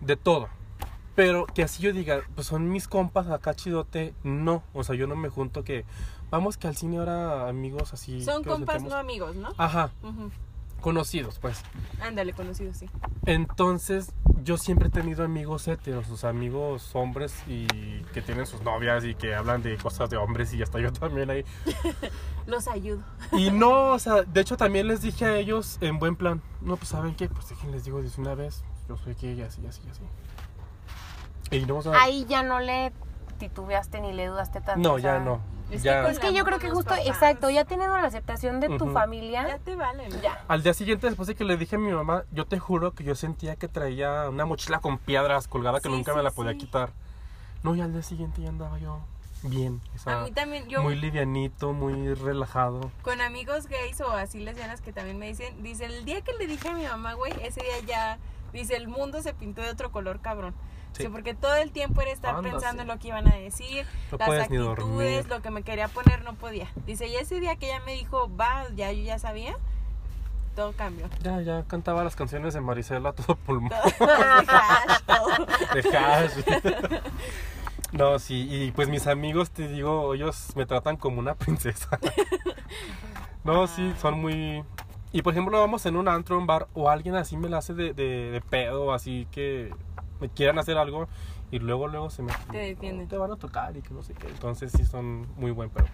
[0.00, 0.48] de todo.
[1.14, 4.62] Pero que así yo diga, pues son mis compas acá chidote, no.
[4.72, 5.84] O sea, yo no me junto que,
[6.30, 8.24] vamos que al cine ahora amigos así.
[8.24, 9.52] Son compas, no amigos, ¿no?
[9.58, 9.90] Ajá.
[10.82, 11.62] Conocidos, pues.
[12.02, 12.90] Ándale, conocido, sí.
[13.24, 14.12] Entonces,
[14.44, 17.66] yo siempre he tenido amigos heteros, sea, amigos hombres y
[18.12, 21.30] que tienen sus novias y que hablan de cosas de hombres y hasta yo también
[21.30, 21.44] ahí.
[22.46, 23.02] Los ayudo.
[23.32, 26.76] Y no, o sea, de hecho también les dije a ellos en buen plan, no,
[26.76, 27.28] pues ¿saben qué?
[27.28, 30.02] Pues déjenles les digo desde una vez, yo soy gay y así, así, así.
[31.56, 32.92] Y no, o sea, Ahí ya no le
[33.48, 34.88] titubeaste ni le dudaste tanto.
[34.88, 35.40] no, o sea, ya no.
[35.70, 36.02] Es que ya.
[36.02, 37.06] con Es que yo creo que justo, papás.
[37.06, 38.86] exacto, ya teniendo la aceptación de tu Ujú.
[38.88, 40.10] Ya familia, te valen.
[40.20, 40.44] ya.
[40.46, 43.04] Al día siguiente, después de que le dije a mi mamá, yo te juro que
[43.04, 46.30] yo sentía que traía una mochila con piedras colgada que Sí, nunca me sí, la
[46.30, 46.58] podía sí.
[46.58, 46.90] quitar.
[47.62, 49.00] No, y al día siguiente ya andaba yo
[49.44, 49.80] bien.
[49.94, 52.90] o sea, A mí también, yo muy livianito, muy relajado.
[53.02, 56.46] con amigos gays o así lesbianas que también me dicen, dice, el día que le
[56.46, 58.18] dije a mi mamá, güey, ese día ya,
[58.52, 60.54] dice, el mundo se pintó de otro color, cabrón.
[60.92, 61.08] Sí.
[61.08, 62.82] Porque todo el tiempo era estar Anda, pensando sí.
[62.82, 65.26] en lo que iban a decir, No las actitudes, dormir.
[65.28, 66.68] lo que me quería poner no podía.
[66.86, 69.56] Dice, y ese día que ella me dijo, va, ya yo ya sabía,
[70.54, 71.08] todo cambió.
[71.22, 73.70] Ya, ya cantaba las canciones de Marisela todo pulmón.
[73.98, 74.08] Todo,
[74.48, 75.46] hash, todo.
[75.74, 76.32] De hash.
[77.92, 81.98] No, sí, y pues mis amigos, te digo, ellos me tratan como una princesa.
[83.44, 84.62] No, sí, son muy...
[85.12, 87.74] Y por ejemplo, vamos en un antro, un bar, o alguien así me la hace
[87.74, 89.74] de, de, de pedo, así que
[90.22, 91.08] me quieran hacer algo,
[91.50, 92.32] y luego, luego se me...
[92.50, 93.08] Te defienden.
[93.08, 94.28] Te van a tocar y que no sé qué.
[94.28, 95.86] Entonces sí son muy buen pero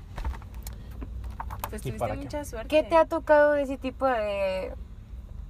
[1.71, 2.21] Pues ¿Y tuviste para qué?
[2.21, 2.69] mucha suerte.
[2.69, 4.75] ¿Qué te ha tocado de ese tipo de,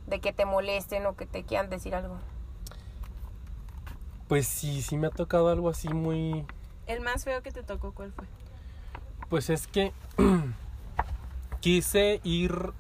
[0.07, 2.17] de que te molesten o que te quieran decir algo?
[4.29, 6.47] Pues sí, sí me ha tocado algo así muy...
[6.87, 8.27] El más feo que te tocó, ¿cuál fue?
[9.29, 9.93] Pues es que
[11.61, 12.73] quise ir,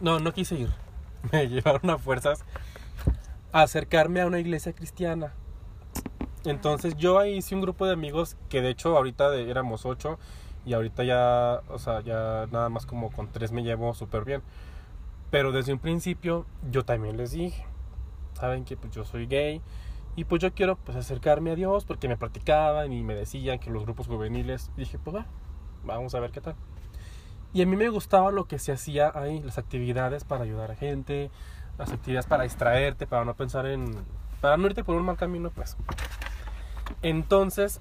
[0.00, 0.70] no, no quise ir,
[1.32, 2.44] me llevaron a fuerzas
[3.52, 5.34] a acercarme a una iglesia cristiana.
[6.44, 10.18] Entonces yo ahí hice un grupo de amigos que de hecho ahorita de- éramos ocho
[10.64, 14.42] y ahorita ya, o sea, ya nada más como con tres me llevo súper bien.
[15.30, 17.64] Pero desde un principio yo también les dije,
[18.34, 19.60] saben que pues yo soy gay
[20.16, 23.70] y pues yo quiero pues acercarme a Dios porque me practicaban y me decían que
[23.70, 25.26] los grupos juveniles, y dije pues va,
[25.84, 26.56] vamos a ver qué tal.
[27.52, 30.76] Y a mí me gustaba lo que se hacía ahí, las actividades para ayudar a
[30.76, 31.30] gente,
[31.78, 33.92] las actividades para distraerte, para no pensar en,
[34.40, 35.76] para no irte por un mal camino, pues.
[37.02, 37.80] Entonces,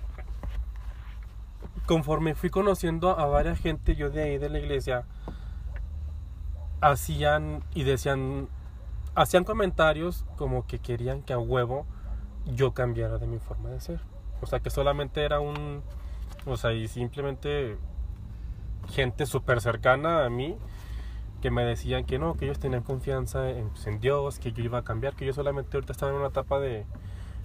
[1.85, 5.05] conforme fui conociendo a varias gente, yo de ahí de la iglesia,
[6.81, 8.47] hacían y decían,
[9.15, 11.85] hacían comentarios como que querían que a huevo
[12.45, 13.99] yo cambiara de mi forma de ser.
[14.41, 15.81] O sea, que solamente era un,
[16.45, 17.77] o sea, y simplemente
[18.89, 20.57] gente súper cercana a mí
[21.41, 24.63] que me decían que no, que ellos tenían confianza en, pues, en Dios, que yo
[24.63, 26.85] iba a cambiar, que yo solamente ahorita estaba en una etapa de,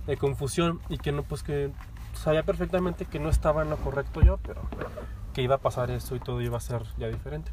[0.06, 1.72] de confusión y que no, pues que
[2.14, 4.62] sabía perfectamente que no estaba en lo correcto yo, pero
[5.32, 7.50] que iba a pasar esto y todo iba a ser ya diferente.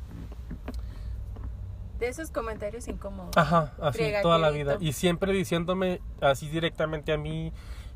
[2.00, 3.36] De esos comentarios incómodos.
[3.38, 4.78] Ajá, así Friega, toda la vida.
[4.80, 7.54] Y siempre diciéndome así directamente a mí,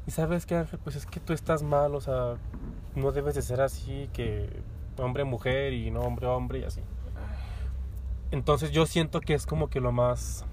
[0.07, 2.35] y sabes que Ángel, pues es que tú estás mal, o sea,
[2.95, 4.61] no debes de ser así, que
[4.97, 6.81] hombre mujer y no hombre hombre y así.
[8.31, 10.45] Entonces yo siento que es como que lo más,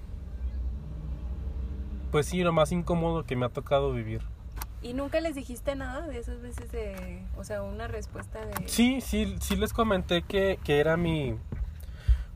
[2.13, 4.21] pues sí, lo más incómodo que me ha tocado vivir.
[4.83, 8.69] ¿Y nunca les dijiste nada de esas veces de, o sea, una respuesta de...
[8.69, 11.35] Sí, sí, sí les comenté que, que era mi,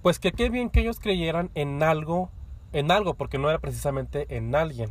[0.01, 2.31] pues que qué bien que ellos creyeran en algo,
[2.73, 4.89] en algo, porque no era precisamente en alguien,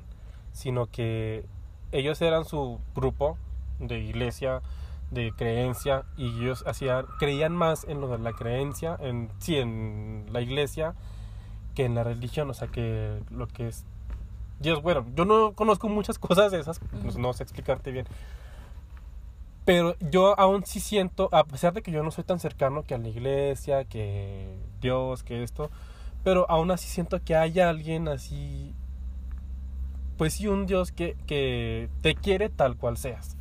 [0.52, 1.44] sino que
[1.90, 3.38] ellos eran su grupo
[3.80, 4.62] de iglesia,
[5.10, 10.26] de creencia y ellos hacían, creían más en lo de la creencia, en sí, en
[10.30, 10.94] la iglesia,
[11.74, 13.84] que en la religión, o sea, que lo que es
[14.60, 18.06] Dios, bueno, yo no conozco muchas cosas de esas, pues, no sé explicarte bien.
[19.64, 22.94] Pero yo aún sí siento, a pesar de que yo no soy tan cercano que
[22.94, 25.70] a la iglesia, que Dios, que esto,
[26.22, 28.74] pero aún así siento que hay alguien así,
[30.16, 33.36] pues sí, un Dios que, que te quiere tal cual seas.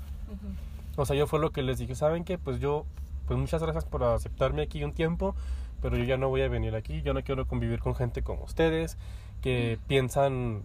[0.96, 2.38] O sea, yo fue lo que les dije, ¿saben qué?
[2.38, 2.86] Pues yo,
[3.28, 5.36] pues muchas gracias por aceptarme aquí un tiempo,
[5.82, 8.46] pero yo ya no voy a venir aquí, yo no quiero convivir con gente como
[8.46, 8.98] ustedes,
[9.42, 10.64] que piensan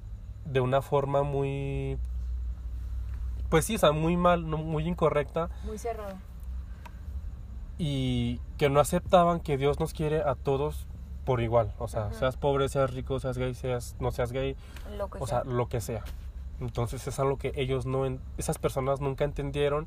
[0.50, 1.96] de una forma muy
[3.48, 5.48] pues sí, o sea, muy mal, muy incorrecta.
[5.64, 6.16] Muy cerrada.
[7.78, 10.86] Y que no aceptaban que Dios nos quiere a todos
[11.24, 11.72] por igual.
[11.78, 14.54] O sea, seas pobre, seas rico, seas gay, seas no seas gay.
[14.96, 15.42] Lo que o sea.
[15.42, 16.04] sea, lo que sea.
[16.60, 19.86] Entonces es algo que ellos no, en- esas personas nunca entendieron.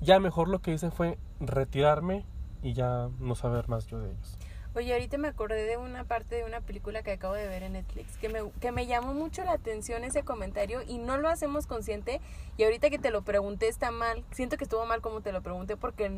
[0.00, 2.24] Ya mejor lo que hice fue retirarme
[2.62, 4.38] y ya no saber más yo de ellos.
[4.76, 7.74] Oye, ahorita me acordé de una parte de una película que acabo de ver en
[7.74, 11.68] Netflix que me, que me llamó mucho la atención ese comentario y no lo hacemos
[11.68, 12.20] consciente
[12.56, 15.42] y ahorita que te lo pregunté está mal, siento que estuvo mal como te lo
[15.42, 16.10] pregunté porque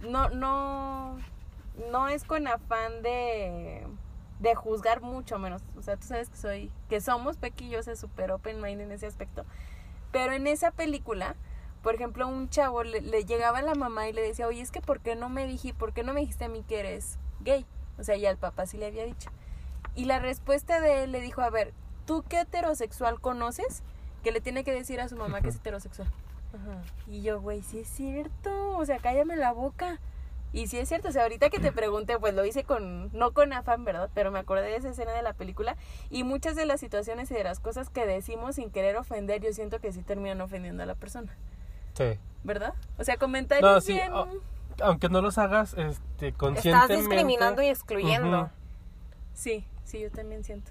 [0.00, 1.18] no, no,
[1.90, 3.86] no es con afán de,
[4.40, 7.82] de juzgar mucho menos, o sea, tú sabes que soy, que somos Pequi y yo
[7.82, 9.44] soy súper open mind en ese aspecto,
[10.12, 11.36] pero en esa película
[11.82, 14.70] por ejemplo, un chavo le, le llegaba a la mamá y le decía, oye, es
[14.70, 17.18] que ¿por qué no me dije, por qué no me dijiste a mí que eres
[17.40, 17.66] gay?
[17.98, 19.30] O sea, ya el papá sí le había dicho.
[19.94, 21.72] Y la respuesta de él le dijo, a ver,
[22.06, 23.82] ¿tú qué heterosexual conoces
[24.22, 26.08] que le tiene que decir a su mamá que es heterosexual?
[27.06, 29.98] Y yo, güey, sí es cierto, o sea, cállame la boca.
[30.54, 33.32] Y sí es cierto, o sea, ahorita que te pregunté, pues lo hice con, no
[33.32, 34.10] con afán, ¿verdad?
[34.12, 35.76] Pero me acordé de esa escena de la película
[36.10, 39.50] y muchas de las situaciones y de las cosas que decimos sin querer ofender, yo
[39.54, 41.34] siento que sí terminan ofendiendo a la persona.
[41.94, 42.18] Sí.
[42.44, 42.74] ¿verdad?
[42.98, 44.10] O sea, comentarios No, sí, bien...
[44.12, 44.26] ah,
[44.82, 46.96] Aunque no los hagas este, Estás conscientemente.
[46.96, 48.50] discriminando y excluyendo.
[49.34, 50.70] Sí, sí, yo también siento.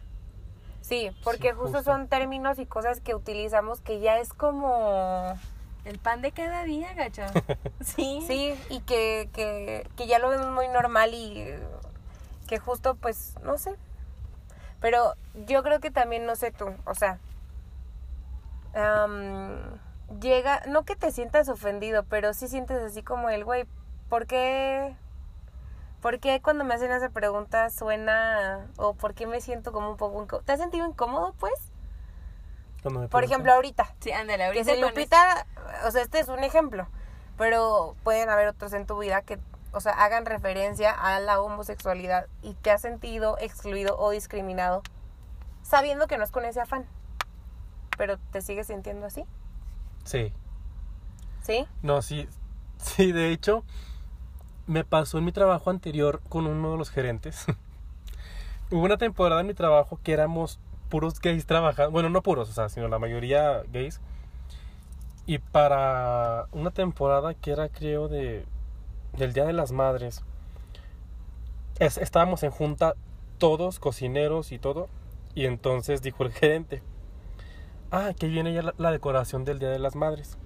[0.81, 1.91] Sí, porque Sí, justo, justo.
[1.91, 5.37] son términos y cosas que utilizamos que ya es como...
[5.85, 7.27] El pan de cada día, gacha.
[7.81, 8.23] sí.
[8.27, 11.43] Sí, y que, que, que ya lo vemos muy normal y
[12.47, 13.75] que justo pues, no sé.
[14.79, 15.13] Pero
[15.47, 17.19] yo creo que también, no sé tú, o sea,
[18.73, 19.79] am,
[20.19, 23.65] llega, no que te sientas ofendido, pero sí sientes así como el, güey,
[24.11, 24.93] ¿por qué?
[26.01, 29.95] ¿Por qué cuando me hacen esa pregunta suena, o por qué me siento como un
[29.97, 30.43] poco incómodo?
[30.45, 31.53] ¿Te has sentido incómodo, pues?
[32.81, 33.95] Cuando me Por ejemplo, ahorita.
[34.01, 35.47] Sí, ándale, Que ahorita con Lupita,
[35.85, 36.89] o sea, este es un ejemplo,
[37.37, 39.39] pero pueden haber otros en tu vida que,
[39.71, 44.83] o sea, hagan referencia a la homosexualidad y te has sentido excluido o discriminado,
[45.61, 46.85] sabiendo que no es con ese afán,
[47.97, 49.23] pero te sigues sintiendo así,
[50.03, 50.33] Sí.
[51.43, 51.65] ¿sí?
[51.81, 52.27] No, sí.
[52.81, 53.63] Sí, de hecho,
[54.71, 57.45] me pasó en mi trabajo anterior con uno de los gerentes.
[58.71, 61.91] Hubo una temporada en mi trabajo que éramos puros gays trabajando.
[61.91, 63.99] Bueno, no puros, o sea, sino la mayoría gays.
[65.25, 68.45] Y para una temporada que era, creo, de
[69.17, 70.23] del Día de las Madres,
[71.79, 72.93] es- estábamos en junta
[73.39, 74.87] todos, cocineros y todo.
[75.35, 76.81] Y entonces dijo el gerente,
[77.91, 80.37] ah, que viene ya la decoración del Día de las Madres.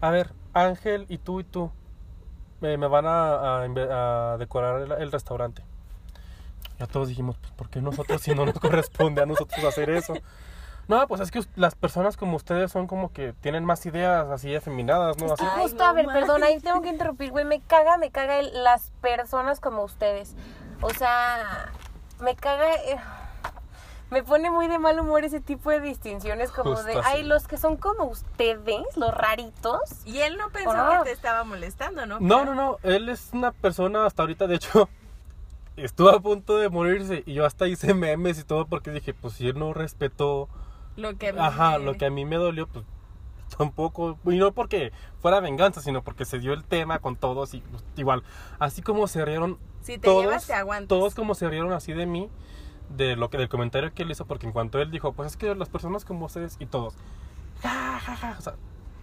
[0.00, 1.70] A ver, Ángel y tú y tú
[2.64, 5.62] me, me van a, a inve- a decorar el, el restaurante.
[6.78, 10.14] Ya todos dijimos, pues ¿por qué nosotros si no nos corresponde a nosotros hacer eso?
[10.88, 14.54] No, pues es que las personas como ustedes son como que tienen más ideas así
[14.54, 15.32] afeminadas, ¿no?
[15.32, 18.10] Así, Ay, Justo, no a ver, perdón, ahí tengo que interrumpir, güey, me caga, me
[18.10, 20.34] caga el- las personas como ustedes,
[20.82, 21.70] o sea,
[22.20, 22.74] me caga...
[22.86, 22.96] eh,
[24.14, 27.02] me pone muy de mal humor ese tipo de distinciones como Justo de, así.
[27.04, 31.42] ay, los que son como ustedes, los raritos, Y él no pensó que te estaba
[31.42, 32.20] molestando, ¿no?
[32.20, 34.88] No, no, no, él es una persona hasta ahorita, de hecho,
[35.76, 39.34] estuvo a punto de morirse y yo hasta hice memes y todo porque dije, pues
[39.34, 40.48] si él no respetó,
[40.96, 42.84] Lo que ajá, lo que a mí me dolió, pues
[43.58, 47.60] tampoco, y no porque fuera venganza, sino porque se dio el tema con todos y
[47.62, 48.22] pues, igual,
[48.60, 50.88] así como se rieron Si te todos, llevas, te aguantas.
[50.88, 52.30] todos como se rieron así de mí,
[52.90, 55.36] de lo que del comentario que él hizo, porque en cuanto él dijo, pues es
[55.36, 56.94] que las personas como ustedes y todos,
[57.62, 58.54] ja, ja, ja, o sea,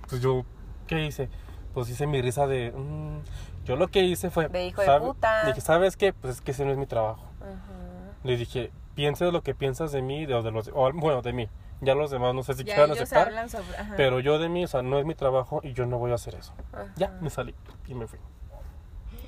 [0.07, 0.45] pues yo,
[0.87, 1.29] ¿qué hice?
[1.73, 3.19] Pues hice mi risa de, mm,
[3.65, 5.45] yo lo que hice fue, De hijo de ¿sabe- puta.
[5.45, 6.13] dije, ¿sabes qué?
[6.13, 7.25] Pues es que ese no es mi trabajo.
[7.41, 8.13] Ajá.
[8.23, 11.49] Le dije, piensa lo que piensas de mí, de, de los, o, bueno, de mí.
[11.83, 13.65] Ya los demás no sé si Ya quieran aceptar, sobre...
[13.97, 16.15] pero yo de mí, o sea, no es mi trabajo y yo no voy a
[16.15, 16.53] hacer eso.
[16.73, 16.85] Ajá.
[16.95, 17.55] Ya, me salí
[17.87, 18.19] y me fui.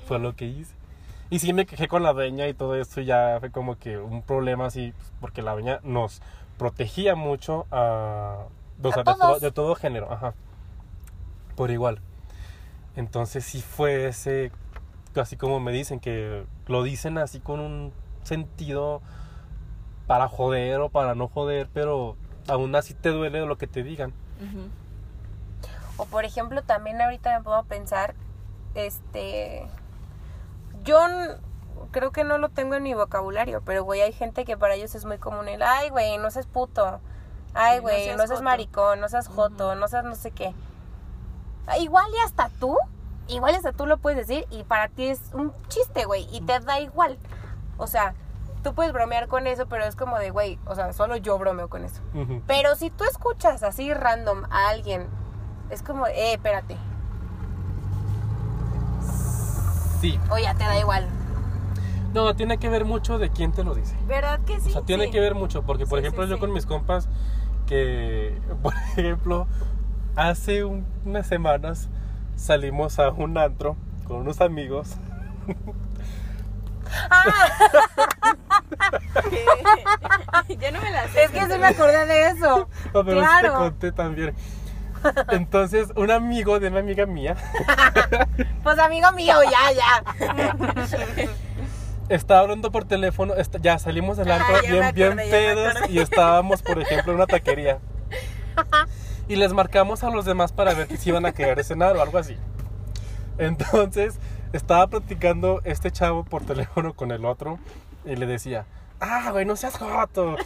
[0.06, 0.74] Fue lo que hice.
[1.30, 3.98] Y sí me quejé con la dueña y todo esto y ya fue como que
[3.98, 6.20] un problema así, pues, porque la dueña nos
[6.58, 8.46] protegía mucho a,
[8.82, 10.34] o A sea, de, todo, de todo género, ajá.
[11.56, 12.00] Por igual.
[12.96, 14.52] Entonces sí fue ese,
[15.16, 19.02] así como me dicen, que lo dicen así con un sentido
[20.06, 22.16] para joder o para no joder, pero
[22.48, 24.12] aún así te duele lo que te digan.
[25.96, 28.14] O por ejemplo, también ahorita me puedo pensar,
[28.74, 29.66] este,
[30.84, 30.98] yo
[31.90, 34.94] creo que no lo tengo en mi vocabulario, pero güey, hay gente que para ellos
[34.94, 37.00] es muy común el, ay güey, no seas puto,
[37.54, 38.42] ay Sí, no güey, seas no seas joto".
[38.44, 40.54] maricón, no seas joto, no seas no sé qué.
[41.66, 42.76] Ah, Igual y hasta tú,
[43.28, 46.40] igual y hasta tú lo puedes decir y para ti es un chiste, güey, y
[46.42, 47.18] te da igual.
[47.78, 48.14] O sea,
[48.62, 51.68] tú puedes bromear con eso, pero es como de, güey, o sea, solo yo bromeo
[51.68, 52.00] con eso.
[52.46, 55.06] Pero si tú escuchas así random a alguien,
[55.70, 56.76] es como, eh, espérate,
[60.04, 60.20] Sí.
[60.30, 61.06] o ya te da igual.
[62.12, 63.96] No, tiene que ver mucho de quién te lo dice.
[64.06, 64.68] ¿Verdad que sí?
[64.68, 65.10] O sea, tiene Sí.
[65.12, 66.40] que ver mucho, porque por Sí, ejemplo sí, yo sí.
[66.40, 67.08] con mis compas,
[67.66, 69.46] que por ejemplo,
[70.14, 71.88] hace un- unas semanas
[72.36, 74.96] salimos a un antro con unos amigos.
[80.60, 81.24] ya no me la sé.
[81.24, 82.68] Es que sí me acordé de eso.
[82.92, 83.52] No, pero Claro.
[83.52, 84.34] te conté también.
[85.30, 87.36] Entonces, un amigo de una amiga mía
[88.62, 90.04] Pues amigo mío, ya, ya.
[92.08, 95.98] estaba hablando por teléfono, ya salimos del Ah, antro me bien, bien acordé, pedos y
[96.00, 97.78] estábamos, por ejemplo, en una taquería.
[99.26, 102.18] Y les marcamos a los demás para ver si iban a querer cenar o algo
[102.18, 102.36] así.
[103.38, 104.18] Entonces,
[104.52, 107.58] estaba platicando este chavo por teléfono con el otro
[108.04, 108.66] y le decía,
[109.04, 110.36] ah, güey, no seas joto.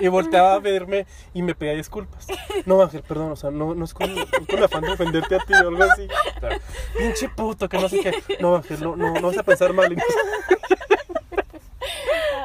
[0.00, 2.26] Y volteaba a verme y me pedía disculpas.
[2.66, 4.12] No, Ángel, perdón, o sea, no, no es con,
[4.50, 6.08] con afán de ofenderte a ti o algo así.
[6.98, 8.36] Pinche puto, que no sé qué.
[8.40, 9.96] No, Ángel, no, no, no vas a pensar mal.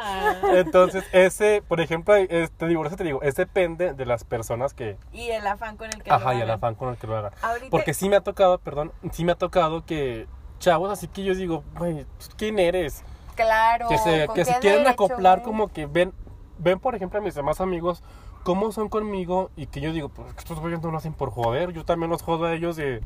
[0.02, 4.24] Ah, Entonces, ese, por ejemplo, es- te digo, eso te digo, es depende de las
[4.24, 4.98] personas que...
[5.12, 7.18] y el afán con el que lo Ajá, y el afán con el que lo
[7.18, 7.32] hagan.
[7.42, 10.28] Ahorita- Porque sí me ha tocado, perdón, sí me ha tocado que
[10.60, 12.06] chavos, así que yo digo, güey,
[12.38, 13.04] ¿quién eres?
[13.36, 13.88] Claro.
[13.88, 16.14] que se, ¿con que se quieren derecho, acoplar como que ven,
[16.58, 18.04] ven por ejemplo a mis demás amigos
[18.44, 21.72] cómo son conmigo y que yo digo, pues estos güeyes no lo hacen por joder,
[21.72, 23.00] yo también los jodo a ellos y,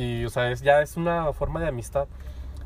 [0.00, 2.08] y o sea, es, ya es una forma de amistad.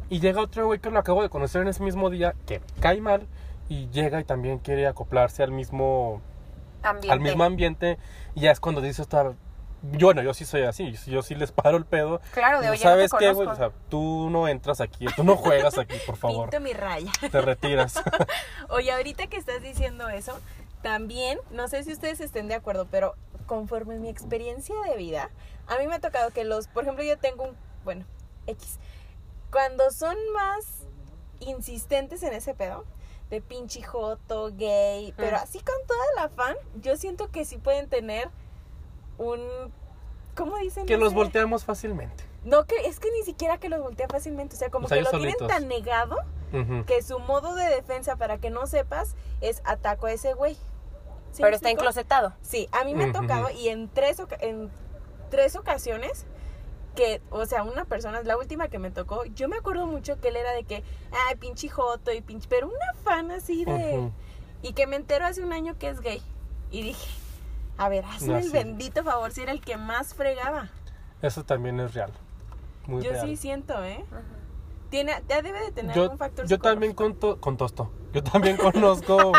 [0.08, 3.00] Y llega otro güey que lo acabo de conocer en ese mismo día, que cae
[3.00, 3.28] mal
[3.68, 6.20] y llega y también quiere acoplarse al mismo,
[6.82, 7.12] Ambiente.
[7.12, 7.98] al mismo ambiente
[8.34, 9.34] y ya es cuando dice estar...
[9.92, 12.20] Yo, bueno, yo sí soy así, yo sí les paro el pedo.
[12.32, 13.48] Claro, de no ¿Sabes qué, güey?
[13.48, 16.50] O sea, tú no entras aquí, tú no juegas aquí, por favor.
[16.50, 17.10] Pinto mi raya.
[17.30, 17.94] Te retiras.
[18.68, 20.38] Oye, ahorita que estás diciendo eso,
[20.82, 23.14] también, no sé si ustedes estén de acuerdo, pero
[23.46, 25.30] conforme mi experiencia de vida,
[25.66, 28.04] a mí me ha tocado que los, por ejemplo, yo tengo un, bueno,
[28.46, 28.78] X,
[29.50, 30.84] cuando son más
[31.40, 32.84] insistentes en ese pedo,
[33.30, 35.40] de pinche joto, gay, pero Mm.
[35.42, 38.28] así con toda la fan, yo siento que sí pueden tener
[39.20, 39.40] un,
[40.34, 40.86] ¿cómo dicen?
[40.86, 42.24] que los volteamos fácilmente.
[42.44, 44.96] No, que es que ni siquiera que los voltea fácilmente, o sea, como O sea,
[44.98, 45.48] que lo tienen solitos.
[45.48, 46.16] tan negado
[46.86, 50.54] que su modo de defensa, para que no sepas, es ataco a ese güey.
[51.32, 51.82] ¿Sí Pero está explico?
[51.82, 52.32] enclosetado.
[52.42, 54.68] Sí, a mí me ha tocado y en tres, oca- en
[55.30, 56.24] tres ocasiones
[56.96, 60.28] que, o sea, una persona, la última que me tocó, yo me acuerdo mucho que
[60.28, 60.82] él era de que,
[61.28, 64.10] ay, pinche joto y pinche, pero una fan así de...
[64.62, 66.20] Y que me entero hace un año que es gay.
[66.72, 67.08] Y dije,
[67.80, 68.50] a ver, hazme No, el sí.
[68.52, 70.68] bendito favor si era el que más fregaba.
[71.22, 72.12] Eso también es real.
[72.86, 73.26] Muy Yo real.
[73.26, 74.04] sí siento, ¿eh?
[74.90, 77.20] Tiene, ya debe de tener yo, algún factor yo también psicológico.
[77.20, 77.90] con, to- con Tosto.
[78.12, 79.32] Yo también conozco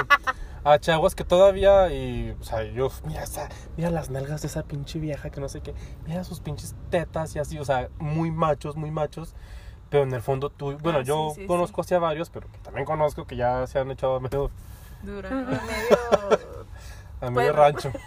[0.64, 4.64] a chavos que todavía y o sea, yo mira esa, mira las nalgas de esa
[4.64, 5.74] pinche vieja que no sé qué,
[6.06, 9.34] mira sus pinches tetas y así, o sea, muy machos, muy machos.
[9.90, 12.50] Pero en el fondo tú, bueno, Ah, yo sí, sí, conozco así a varios, pero
[12.50, 14.50] que también conozco que ya se han echado medio,
[15.04, 16.61] Dura, medio...
[17.22, 17.92] a medio rancho.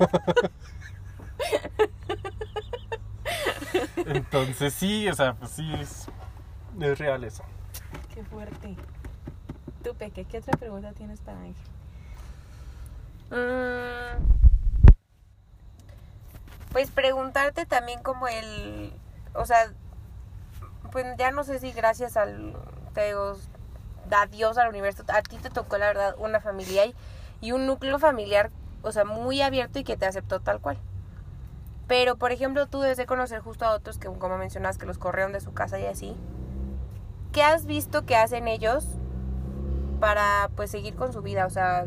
[4.06, 6.06] Entonces sí, o sea, pues sí, es,
[6.80, 7.42] es real eso.
[8.14, 8.76] Qué fuerte.
[9.82, 11.64] Tú, Peque, ¿qué otra pregunta tienes para Ángel?
[13.30, 14.44] Mm,
[16.72, 18.92] Pues preguntarte también como el,
[19.34, 19.72] o sea,
[20.90, 22.56] pues ya no sé si gracias al,
[22.94, 23.36] te digo,
[24.10, 26.94] a Dios, al universo, a ti te tocó la verdad una familia y,
[27.40, 28.50] y un núcleo familiar,
[28.84, 30.78] o sea, muy abierto y que te aceptó tal cual.
[31.86, 34.98] Pero, por ejemplo, tú debes de conocer justo a otros que, como mencionas, que los
[34.98, 36.14] corrieron de su casa y así.
[37.32, 38.86] ¿Qué has visto que hacen ellos
[40.00, 41.46] para, pues, seguir con su vida?
[41.46, 41.86] O sea,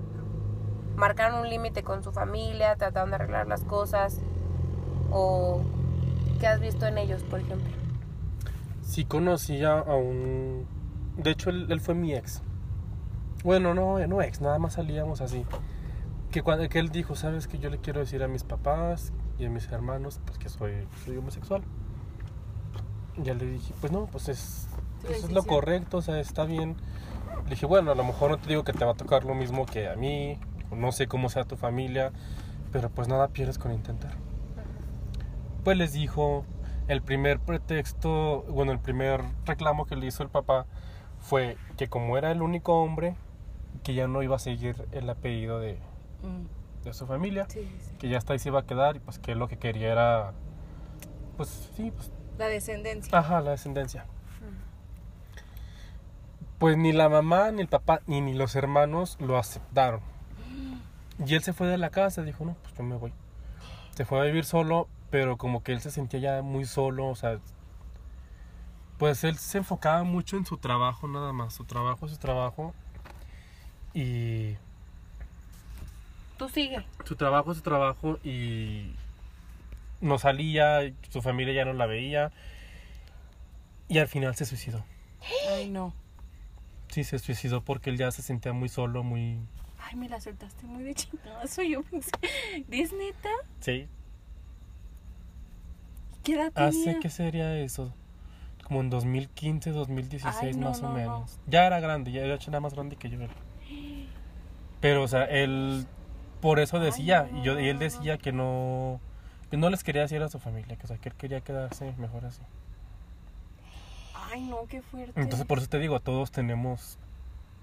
[0.96, 4.20] marcaron un límite con su familia, trataron de arreglar las cosas.
[5.10, 5.62] ¿O
[6.40, 7.70] qué has visto en ellos, por ejemplo?
[8.84, 10.68] Sí conocía a un...
[11.18, 12.44] De hecho, él, él fue mi ex.
[13.44, 15.44] Bueno, no, no ex, nada más salíamos así.
[16.32, 19.46] Que, cuando, que él dijo, ¿sabes que Yo le quiero decir a mis papás y
[19.46, 21.64] a mis hermanos pues, que soy, soy homosexual.
[23.18, 24.68] Ya le dije, pues no, pues es,
[25.02, 26.76] Tu pues es lo correcto, o sea, está bien.
[27.46, 29.34] Le dije, bueno, a lo mejor no te digo que te va a tocar lo
[29.34, 30.38] mismo que a mí,
[30.70, 32.12] o no sé cómo sea tu familia,
[32.72, 34.12] pero pues nada pierdes con intentar.
[35.64, 36.46] Pues les dijo,
[36.88, 40.66] el primer pretexto, bueno, el primer reclamo que le hizo el papá
[41.20, 43.16] fue que como era el único hombre,
[43.84, 45.80] que ya no iba a seguir el apellido de,
[46.24, 47.96] Mm, de su familia, sí, sí, sí.
[47.98, 50.34] que ya hasta ahí se iba a quedar y pues que lo que quería era,
[51.36, 53.18] pues sí, pues La descendencia.
[53.18, 54.06] Ajá, la descendencia.
[56.60, 60.02] Pues ni la mamá, ni el papá, ni, ni los hermanos lo aceptaron.
[61.24, 63.14] Y él se fue de la casa, dijo, no, pues yo me voy.
[63.96, 67.16] Se fue a vivir solo, pero como que él se sentía ya muy solo, o
[67.16, 67.40] sea,
[68.98, 72.74] pues él se enfocaba mucho en su trabajo nada más, su trabajo, su trabajo.
[73.94, 74.58] Y
[76.38, 76.86] Tú sigue.
[77.06, 78.94] su trabajo, su trabajo y
[80.02, 82.32] no salía, su familia ya no la veía
[83.88, 84.86] y al final se suicidó.
[85.50, 85.94] Ay, no.
[86.90, 89.40] Sí, se suicidó porque él ya se sentía muy solo, muy...
[89.80, 91.64] Ay, me la soltaste muy de chingazo.
[91.64, 92.12] Yo pensé.
[92.70, 93.30] ¿Es neta?
[93.60, 93.88] Sí.
[96.24, 96.70] ¿Qué edad tenía?
[96.70, 97.94] ¿Hace qué sería eso?
[98.64, 100.96] Como en 2015, 2016 Ay, no, más o no, no.
[100.96, 101.40] menos.
[101.48, 103.18] Ya era grande, ya era era más grande que yo.
[104.82, 105.88] Pero, o sea, él
[106.42, 109.00] por eso decía, no, y, yo, y él decía que no,
[109.50, 111.94] que no les quería decir a su familia, que, o sea, que él quería quedarse
[111.98, 112.42] mejor así.
[114.14, 115.20] Ay, no, qué fuerte.
[115.20, 116.98] Entonces, por eso te digo, todos tenemos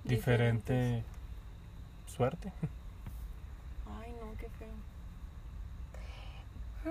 [0.04, 1.04] diferente
[2.06, 2.52] suerte.
[4.00, 4.68] Ay, no, qué feo.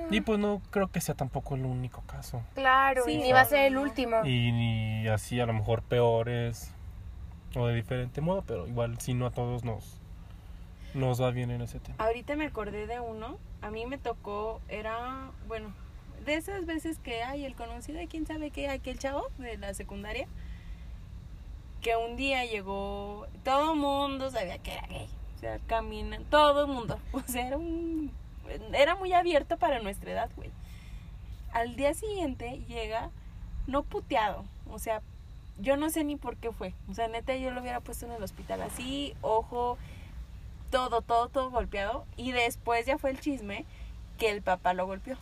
[0.10, 2.44] Y pues no creo que sea tampoco el único caso.
[2.56, 4.26] Claro, Sí, y ni va a ser el último.
[4.26, 6.74] Y, ni así a lo mejor peores
[7.56, 10.02] o de diferente modo, pero igual si no a todos nos,
[10.94, 11.96] nos va bien en ese tema.
[12.00, 13.38] Ahorita me acordé de uno.
[13.62, 15.74] A mí me tocó, era, bueno,
[16.26, 19.74] de esas veces que hay el conocido de quién sabe qué, aquel chavo de la
[19.74, 20.28] secundaria,
[21.82, 25.10] que un día llegó, todo mundo sabía que era gay.
[25.36, 27.00] O sea, caminan, todo el mundo.
[27.12, 28.12] O sea, era un,
[28.74, 30.52] era muy abierto para nuestra edad, güey.
[31.52, 33.12] Al día siguiente llega,
[33.68, 35.02] no puteado, o sea,
[35.60, 36.74] yo no sé ni por qué fue.
[36.90, 39.78] O sea, neta, yo lo hubiera puesto en el hospital así, ojo,
[40.74, 42.06] todo, todo, todo golpeado.
[42.18, 43.66] Y después ya fue el chisme
[44.18, 45.18] que el papá lo golpeó.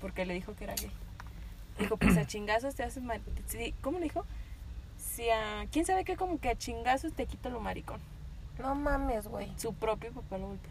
[0.00, 0.90] Porque le dijo que era gay.
[1.78, 3.20] Dijo, pues a chingazos te haces mar...
[3.46, 4.24] sí, ¿Cómo le dijo?
[4.96, 5.66] Si a...
[5.70, 6.16] ¿Quién sabe qué?
[6.16, 8.00] Como que a chingazos te quito lo maricón.
[8.58, 9.52] No mames, güey.
[9.58, 10.70] Su propio papá lo golpeó.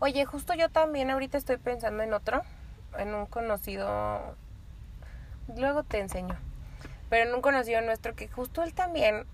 [0.00, 2.42] Oye, justo yo también ahorita estoy pensando en otro,
[2.98, 4.36] en un conocido,
[5.56, 6.36] luego te enseño,
[7.08, 9.24] pero en un conocido nuestro que justo él también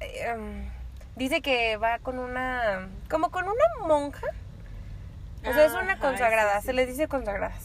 [0.00, 0.68] eh, em,
[1.16, 4.26] dice que va con una, como con una monja,
[5.46, 6.66] o sea, es una Ajá, consagrada, sí, sí.
[6.66, 7.64] se les dice consagradas,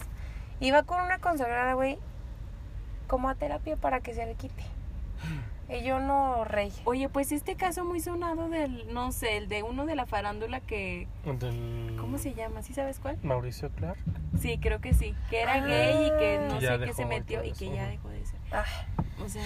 [0.60, 1.98] y va con una consagrada, güey,
[3.08, 4.64] como a terapia para que se le quite.
[5.72, 6.74] Y yo no, rey.
[6.86, 10.62] Oye, pues este caso muy sonado del, no sé, el de uno de la farándula
[10.62, 11.08] que...
[11.24, 12.64] Del ¿Cómo se llama?
[12.64, 13.20] ¿Sí sabes cuál?
[13.22, 14.00] Mauricio Clark.
[14.42, 15.14] Sí, creo que sí.
[15.30, 15.68] Que era Ah.
[15.68, 18.40] gay y que no sé qué se metió y que eso, ya dejó de ser.
[18.52, 18.64] Ah,
[19.24, 19.44] O sea,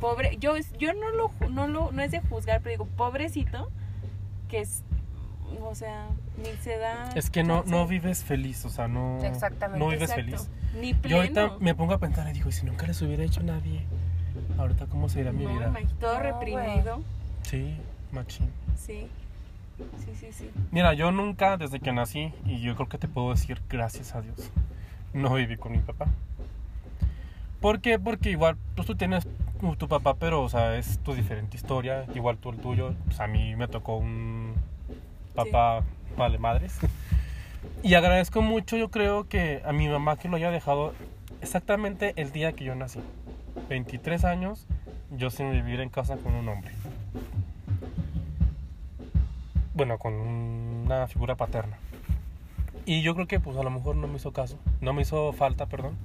[0.00, 3.70] pobre, yo yo no lo ju- no lo no es de juzgar, pero digo, pobrecito
[4.48, 4.82] que es
[5.62, 7.70] o sea, ni se da Es que no, chance.
[7.70, 9.78] no vives feliz, o sea, no, Exactamente.
[9.78, 10.24] no vives Exacto.
[10.24, 10.48] feliz.
[10.80, 11.08] Ni pleno.
[11.08, 13.82] Yo ahorita me pongo a pensar y digo, ¿y si nunca les hubiera hecho nadie?
[14.58, 15.72] Ahorita, ¿cómo sería mi no, vida?
[16.00, 17.00] todo reprimido.
[17.42, 17.76] Sí,
[18.12, 18.50] machín.
[18.76, 19.08] Sí.
[20.04, 20.50] Sí, sí, sí.
[20.72, 24.22] Mira, yo nunca, desde que nací, y yo creo que te puedo decir gracias a
[24.22, 24.50] Dios,
[25.12, 26.06] no viví con mi papá.
[27.60, 27.98] ¿Por qué?
[27.98, 29.26] Porque igual, pues tú tienes
[29.56, 32.94] tu, tu papá, pero, o sea, es tu diferente historia, igual tú el tuyo.
[33.04, 34.54] Pues a mí me tocó un
[35.34, 35.82] papá,
[36.16, 36.78] vale, madres.
[37.82, 40.94] Y agradezco mucho, yo creo que a mi mamá que lo haya dejado
[41.40, 43.00] exactamente el día que yo nací.
[43.68, 44.66] 23 años,
[45.10, 46.72] yo sin vivir en casa con un hombre.
[49.74, 51.78] Bueno, con una figura paterna.
[52.86, 55.32] Y yo creo que pues a lo mejor no me hizo caso, no me hizo
[55.32, 55.96] falta, perdón,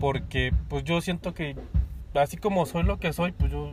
[0.00, 1.54] porque pues yo siento que
[2.14, 3.70] así como soy lo que soy, pues yo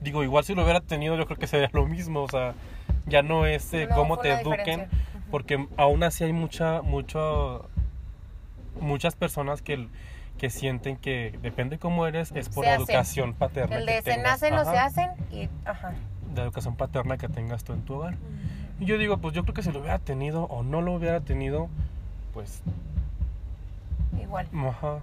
[0.00, 2.54] digo, igual si lo hubiera tenido yo creo que sería lo mismo, o sea,
[3.06, 4.88] ya no es eh, No, cómo te eduquen, diferencia.
[5.30, 7.68] porque aún así hay mucha, mucho,
[8.80, 9.88] muchas personas que,
[10.38, 12.84] que sienten que depende cómo eres, es por Se la hacen.
[12.90, 13.76] educación paterna.
[13.76, 14.24] el que de se tengas.
[14.42, 15.92] nacen o se hacen y, ajá.
[16.34, 18.14] La educación paterna que tengas tú en tu hogar.
[18.78, 21.20] Y yo digo, pues yo creo que si lo hubiera tenido o no lo hubiera
[21.20, 21.68] tenido,
[22.32, 22.62] pues,
[24.22, 24.46] Igual.
[24.54, 24.98] ajá.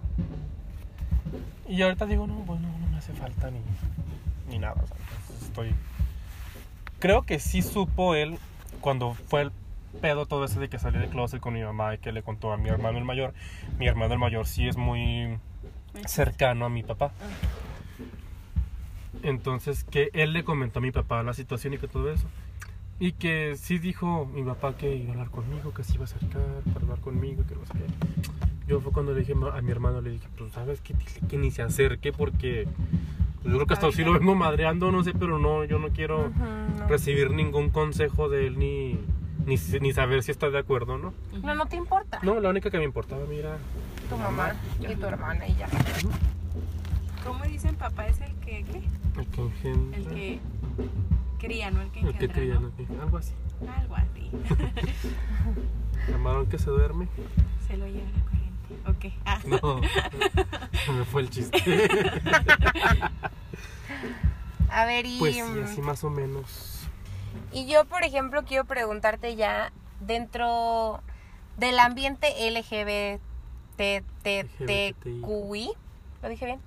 [1.67, 3.59] Y ahorita digo, no, pues no, no me hace falta ni,
[4.49, 4.76] ni nada.
[4.82, 5.76] o sea, entonces estoy...
[6.99, 8.38] Creo que sí supo él
[8.82, 9.51] cuando fue el
[9.95, 12.51] pedo todo ese de que salí de closet con mi mamá y que le contó
[12.51, 13.34] a mi hermano el mayor.
[13.80, 15.38] Mi hermano el mayor sí es muy
[16.05, 17.11] cercano a mi papá.
[19.23, 22.28] Entonces que él le comentó a mi papá la situación y que todo eso.
[22.99, 26.05] Y que sí dijo mi papá que iba a hablar conmigo, que se iba a
[26.05, 26.41] acercar
[26.73, 28.54] para hablar conmigo, que no sé qué.
[28.68, 31.38] Yo fue cuando le dije a mi hermano, le dije, pues sabes que, dile que
[31.38, 32.68] ni se acerque porque
[33.41, 35.89] pues, yo creo que hasta sí lo vengo madreando, no sé, pero no, yo no
[35.89, 36.88] quiero no.
[36.88, 38.99] recibir ningún consejo de él ni,
[39.45, 41.13] ni, ni saber si está de acuerdo, ¿no?
[41.43, 42.20] No, no te importa.
[42.24, 43.57] No, la única que me importaba, mira,
[44.09, 45.68] tu mamá y tu hermana y ya.
[47.24, 48.82] ¿Cómo dicen papá es el que qué?
[49.20, 50.39] el que engendra, El que
[51.39, 52.95] cría, no el que el que engendra, cría, ¿no?
[52.95, 53.01] ¿no?
[53.03, 53.34] Algo así.
[53.80, 54.32] Algo así.
[56.11, 57.07] Camarón que se duerme.
[57.68, 58.09] Se lo lleva.
[58.88, 59.13] Ok.
[59.26, 59.39] Ah.
[59.45, 59.82] No,
[60.86, 61.57] se me fue el chiste.
[64.70, 66.88] A ver, y, Pues sí, mm, así más o menos.
[67.51, 71.01] y yo, por ejemplo, quiero preguntarte ya dentro
[71.57, 72.28] del ambiente
[73.78, 75.72] LGBTQI.
[76.24, 76.59] ¿Lo dije bien?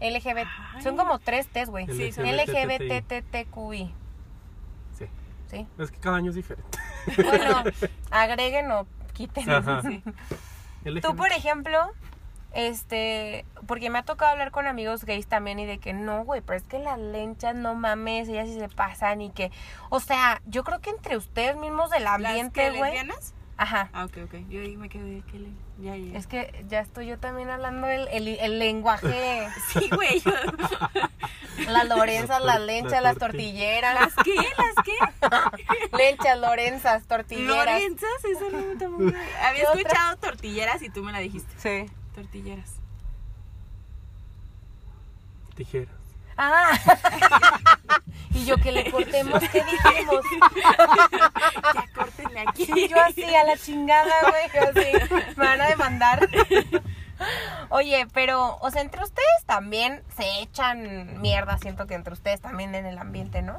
[0.00, 0.48] LGBT.
[0.74, 0.82] Ay.
[0.82, 1.86] Son como tres T's, güey.
[1.86, 3.94] Sí, son LGBTTQI.
[4.98, 5.06] Sí.
[5.48, 5.66] Sí.
[5.78, 6.78] Es que cada año es diferente.
[7.16, 7.62] Bueno,
[8.10, 9.48] agreguen o quiten.
[9.48, 9.82] Ajá.
[9.82, 10.02] Sí.
[11.02, 11.78] Tú, por ejemplo,
[12.52, 16.40] este, porque me ha tocado hablar con amigos gays también y de que no, güey,
[16.40, 19.50] pero es que las lenchas, no mames, ellas sí se pasan y que,
[19.90, 22.92] o sea, yo creo que entre ustedes mismos del ¿Las ambiente, que güey.
[22.92, 23.34] lesbianas?
[23.56, 23.90] Ajá.
[23.92, 24.34] Ah, ok, ok.
[24.48, 25.22] Yo ahí me quedé.
[25.30, 25.48] ¿qué le...
[25.78, 26.18] Ya, ya.
[26.18, 30.20] Es que ya estoy yo también hablando el, el, el lenguaje, Sí, güey.
[30.20, 30.32] yo-
[31.68, 34.34] las lorenzas, La las lenchas, la las torti- tortilleras, ¿Las qué?
[34.36, 35.96] ¿Las qué?
[35.96, 37.56] lenchas, lorenzas, tortilleras.
[37.66, 39.04] Lorenzas, eso no tampoco.
[39.42, 39.80] Había ¿Qué otra?
[39.80, 41.52] escuchado tortilleras y tú me la dijiste.
[41.58, 41.92] Sí.
[42.14, 42.74] Tortilleras.
[45.54, 45.94] Tijeras.
[46.36, 46.70] Ah.
[48.30, 50.24] y yo que le cortemos, ¿qué dijimos?
[51.74, 52.64] Ya córtenle aquí.
[52.66, 56.28] Sí, yo así a la chingada, güey, yo así, me van a demandar.
[57.70, 62.74] Oye, pero, o sea, entre ustedes también se echan mierda, siento que entre ustedes también
[62.74, 63.56] en el ambiente, ¿no?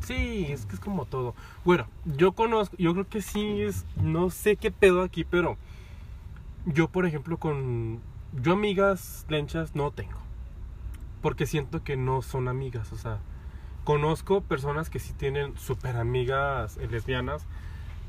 [0.00, 1.34] Sí, es que es como todo.
[1.64, 5.56] Bueno, yo conozco, yo creo que sí es, no sé qué pedo aquí, pero
[6.66, 8.00] yo, por ejemplo, con,
[8.32, 10.18] yo amigas lenchas no tengo.
[11.20, 13.18] Porque siento que no son amigas, o sea,
[13.84, 17.46] conozco personas que sí tienen súper amigas lesbianas,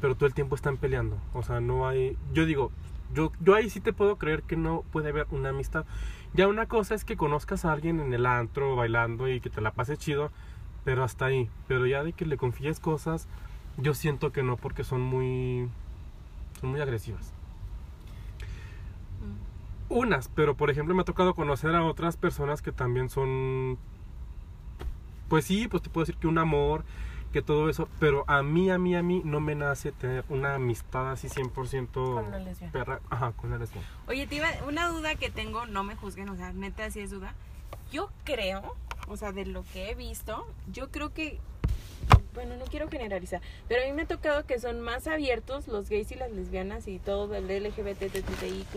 [0.02, 1.18] pero todo el tiempo están peleando.
[1.34, 2.72] O sea, no hay, yo digo,
[3.14, 5.86] yo, yo ahí sí te puedo creer que no puede haber una amistad.
[6.34, 9.62] Ya una cosa es que conozcas a alguien en el antro bailando y que te
[9.62, 10.32] la pases chido,
[10.84, 11.50] pero hasta ahí.
[11.68, 13.28] Pero ya de que le confíes cosas,
[13.78, 15.70] yo siento que no, porque son muy,
[16.60, 17.34] son muy agresivas.
[19.90, 23.78] Unas, pero por ejemplo me ha tocado conocer a otras personas que también son,
[25.30, 26.84] pues sí, pues te puedo decir que un amor,
[27.34, 30.56] que todo eso, pero a mí, a mí, a mí no me nace tener una
[30.56, 32.72] amistad así 100% Con lesbiana.
[32.72, 33.86] perra, ajá, con una lesbiana.
[34.08, 37.10] Oye, te iba, una duda que tengo, no me juzguen, o sea, neta, si es
[37.10, 37.34] duda.
[37.92, 38.76] Yo creo,
[39.08, 41.40] o sea, de lo que he visto, yo creo que,
[42.34, 45.90] bueno, no quiero generalizar, pero a mí me ha tocado que son más abiertos los
[45.90, 48.70] gays y las lesbianas y todo el LGBTTIQ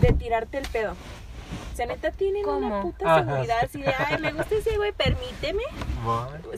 [0.00, 0.94] de tirarte el pedo.
[1.80, 2.82] O sea, neta, tienen una ¿Cómo?
[2.82, 3.24] puta Ajá.
[3.24, 5.62] seguridad así de, ay, me gusta ese güey, permíteme.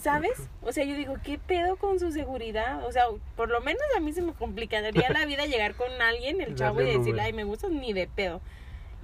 [0.00, 0.48] ¿Sabes?
[0.62, 2.84] O sea, yo digo, ¿qué pedo con su seguridad?
[2.86, 3.04] O sea,
[3.36, 6.80] por lo menos a mí se me complicaría la vida llegar con alguien, el chavo,
[6.80, 8.40] y decirle, ay, me gustas ni de pedo.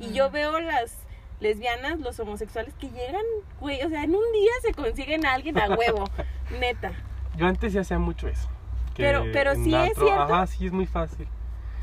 [0.01, 0.97] Y yo veo las
[1.39, 3.23] lesbianas, los homosexuales que llegan,
[3.61, 6.03] güey, o sea, en un día se consiguen a alguien a huevo,
[6.59, 6.91] neta.
[7.37, 8.49] Yo antes sí hacía mucho eso.
[8.97, 10.21] Pero- pero sí es cierto.
[10.21, 11.29] Ajá, sí es muy fácil.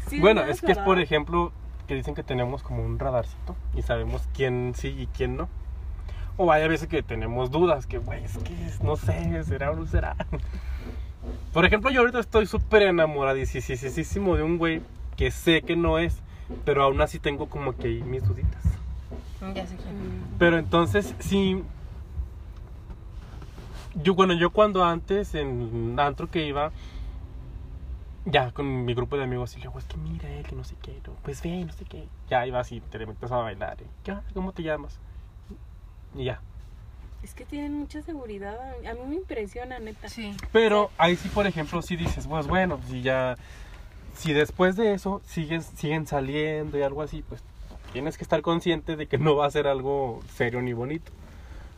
[0.10, 1.54] Sí, bueno, no, es que es por ejemplo
[1.86, 5.50] que dicen que tenemos como un radarcito y sabemos quién sí y quién no.
[6.38, 9.86] O hay veces que tenemos dudas, que güey, es que no sé, será o no
[9.86, 10.16] será.
[11.54, 14.82] Por ejemplo, yo ahorita estoy súper enamoradísimo de un güey
[15.16, 16.22] que sé que no es,
[16.66, 18.64] pero aún así tengo como que mis duditas.
[19.54, 19.96] Ya sé quién.
[20.38, 21.64] Pero entonces, sí.
[24.04, 26.72] Yo, bueno, yo cuando antes en antro que iba,
[28.26, 30.76] ya con mi grupo de amigos, y luego es que mira, eh, que no sé
[30.82, 32.08] qué, y luego, pues ve, no sé qué.
[32.30, 33.78] Ya iba así, te empezaba a bailar.
[33.82, 34.24] Y, ¿Qué onda?
[34.34, 35.00] ¿Cómo te llamas?
[36.16, 36.42] Y ya.
[37.24, 38.58] Es que tienen mucha seguridad,
[38.88, 40.10] a mí me impresiona, neta.
[40.10, 40.36] Sí.
[40.52, 43.38] Pero ahí sí, por ejemplo, sí dices, pues bueno, si ya.
[44.16, 47.44] Si después de eso siguen, siguen saliendo y algo así, pues
[47.92, 51.12] tienes que estar consciente de que no va a ser algo serio ni bonito.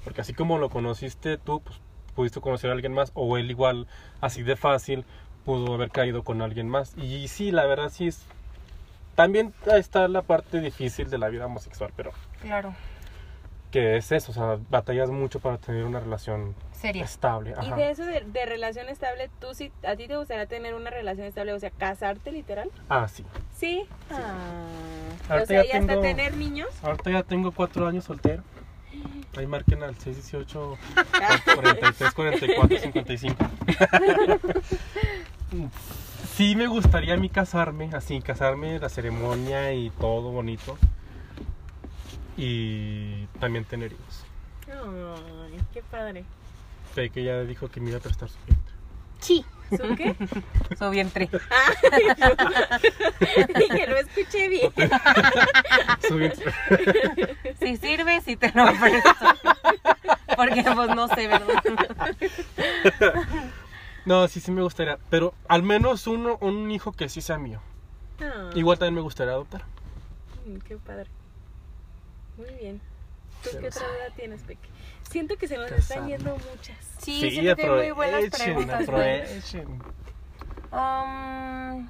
[0.04, 1.80] Porque así como lo conociste tú, pues
[2.16, 3.88] pudiste conocer a alguien más, o él igual,
[4.22, 5.06] así de fácil,
[5.48, 6.94] pudo haber caído con alguien más.
[6.98, 8.22] Y sí, la verdad sí es.
[9.16, 12.76] También está la parte difícil de la vida homosexual, pero Claro.
[13.64, 17.04] porque es eso, o sea, batallas mucho para tener una relación Seria.
[17.06, 17.52] estable.
[17.62, 17.76] Y Ajá.
[17.78, 21.26] de eso de, de relación estable, ¿tú sí, a ti te gustaría tener una relación
[21.26, 21.54] estable?
[21.54, 22.70] O sea, casarte literal.
[22.90, 23.24] Ah, sí.
[23.56, 23.86] Sí.
[24.12, 24.68] Ah.
[25.30, 26.68] O Ahorita sea, ya y hasta tengo- tener niños.
[26.84, 28.44] Ahorita ya tengo cuatro años soltero.
[29.36, 30.78] Ahí marquen al 618
[31.56, 33.36] 43 44 55.
[36.36, 40.78] Sí me gustaría a mí casarme, así, casarme, la ceremonia y todo bonito.
[42.36, 44.26] Y también tener hijos.
[44.68, 46.24] Ay, qué padre.
[46.94, 48.74] Sé que ella dijo que me iba a prestar su vientre.
[49.20, 49.46] Sí.
[49.76, 50.16] ¿Son qué?
[50.78, 51.30] Su vientre.
[53.56, 54.72] Dije, lo escuché bien.
[56.08, 56.54] Su vientre.
[57.60, 59.10] Si sirve, si te lo presto.
[60.38, 61.64] Porque pues no sé, ¿verdad?
[64.08, 64.98] No, sí, sí me gustaría.
[65.10, 67.60] Pero al menos uno, un hijo que sí sea mío.
[68.22, 69.64] Ah, Igual también me gustaría adoptar.
[70.46, 71.10] mm, qué padre.
[72.38, 72.82] Muy bien.
[73.44, 73.80] ¿Tú qué otra sí.
[73.80, 74.70] duda tienes, Peque?
[75.10, 76.78] Siento que se nos están yendo muchas.
[77.00, 78.88] Sí, siento que hay muy buenas preguntas.
[80.72, 81.88] Um,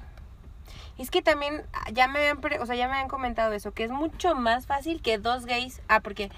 [0.98, 1.62] es que también
[1.92, 4.66] ya me habían, pre- o sea, ya me habían comentado eso, que es mucho más
[4.66, 5.80] fácil que dos gays.
[5.88, 6.30] Ah, porque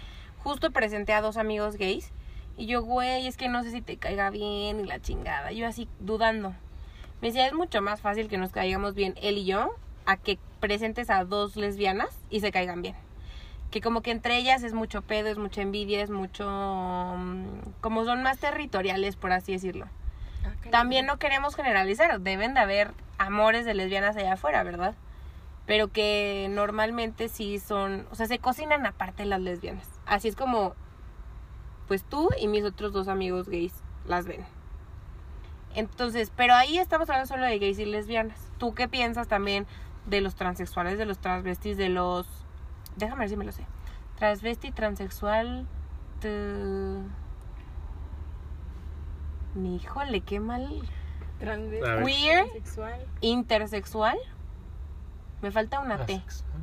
[0.43, 2.11] justo presenté a dos amigos gays
[2.61, 5.51] y yo, güey, es que no sé si te caiga bien y la chingada.
[5.51, 6.53] Yo así dudando.
[7.23, 9.71] Me decía, es mucho más fácil que nos caigamos bien él y yo
[10.05, 12.95] a que presentes a dos lesbianas y se caigan bien.
[13.71, 16.45] Que como que entre ellas es mucho pedo, es mucha envidia, es mucho...
[17.17, 17.47] mm,
[17.81, 19.87] como son más territoriales, por así decirlo.
[20.71, 24.95] También no queremos generalizar, deben de haber amores de lesbianas allá afuera, ¿verdad?
[25.65, 29.89] Pero que normalmente sí son, o sea, se cocinan aparte las lesbianas.
[30.05, 30.75] Así es como,
[31.91, 33.75] pues tú y mis otros dos amigos gays
[34.07, 34.47] las ven.
[35.75, 38.49] Entonces, pero ahí estamos hablando solo de gays y lesbianas.
[38.59, 39.67] ¿Tú qué piensas también
[40.07, 42.29] de los transexuales, de los transvestis, de los...
[42.95, 43.67] Déjame ver si me lo sé.
[44.15, 45.67] Transvesti, transexual...
[46.21, 47.03] t-
[49.57, 50.89] Mi híjole, qué mal.
[51.41, 52.05] Transvesti.
[52.05, 52.53] Queer.
[52.53, 53.05] Sexual.
[53.21, 54.19] Intersexual.
[55.43, 56.15] Me falta una T.
[56.15, 56.63] Asexual.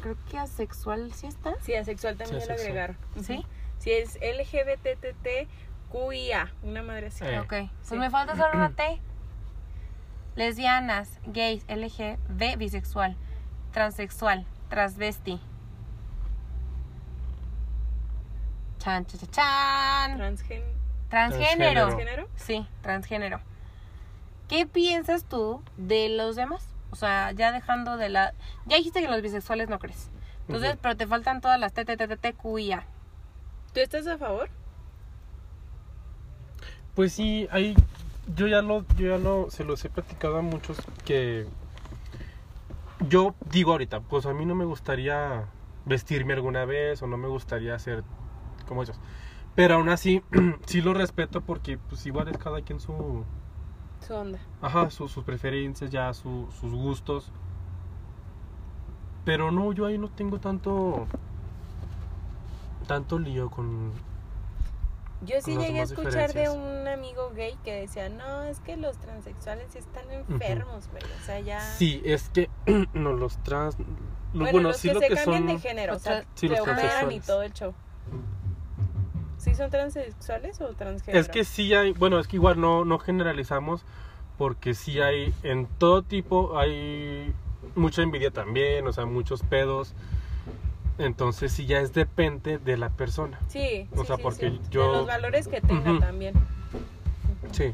[0.00, 1.54] Creo que asexual sí está.
[1.60, 2.96] Sí, asexual también Sí, lo agregaron.
[3.20, 3.44] ¿Sí?
[3.84, 5.52] Sí, es LGBTTQIA,
[6.62, 7.22] una madre así.
[7.22, 7.38] Eh.
[7.38, 7.48] Ok.
[7.48, 7.96] Pues Sí.
[7.96, 8.98] me falta solo una T.
[10.36, 13.14] Lesbianas, gays, LGB, bisexual,
[13.72, 15.38] transexual, transvesti.
[18.78, 20.16] Chan, chan, chan.
[20.16, 20.62] Transgen...
[21.10, 21.86] Transgénero.
[21.88, 22.28] ¿Transgénero?
[22.36, 23.40] Sí, transgénero.
[24.48, 26.66] ¿Qué piensas tú de los demás?
[26.90, 28.32] O sea, ya dejando de la...
[28.64, 30.10] Ya dijiste que los bisexuales no crees.
[30.48, 32.86] Entonces, pero te faltan todas las TTTTQIA.
[33.74, 34.48] ¿Tú estás a favor?
[36.94, 37.74] Pues sí, hay,
[38.36, 41.44] yo ya lo, yo ya lo, se los he platicado a muchos que
[43.08, 45.48] yo digo ahorita, pues a mí no me gustaría
[45.86, 48.04] vestirme alguna vez o no me gustaría ser
[48.68, 48.98] como ellos.
[49.56, 50.22] Pero aún así,
[50.66, 53.24] sí lo respeto porque pues igual es cada quien su,
[54.06, 54.38] Su onda.
[54.62, 57.32] ajá, su- sus preferencias, ya su- sus gustos.
[59.24, 61.06] Pero no, yo ahí no tengo tanto,
[62.84, 63.92] tanto lío con,
[65.22, 68.76] Yo sí Con llegué a escuchar de un amigo gay que decía, no, es que
[68.76, 71.02] los transexuales sí están enfermos, güey.
[71.02, 71.60] O sea, ya...
[71.60, 72.48] Sí, es que
[72.94, 73.76] no los trans.
[74.32, 75.46] Bueno, bueno, los sí que lo se que cambian son.
[75.46, 77.74] de género, o los sea, Sí, operan y todo el show.
[79.44, 81.20] ¿Sí son transexuales o transgénero?
[81.20, 81.92] Es que sí hay.
[81.92, 83.84] Bueno, es que igual no, no generalizamos.
[84.38, 85.32] Porque sí hay.
[85.42, 87.32] En todo tipo hay
[87.74, 88.86] mucha envidia también.
[88.86, 89.94] O sea, muchos pedos.
[90.98, 93.38] Entonces sí ya es depende de la persona.
[93.48, 94.60] Sí, O sí, sea, sí, porque sí.
[94.70, 96.34] yo- De los valores que tenga también.
[97.52, 97.72] Sí.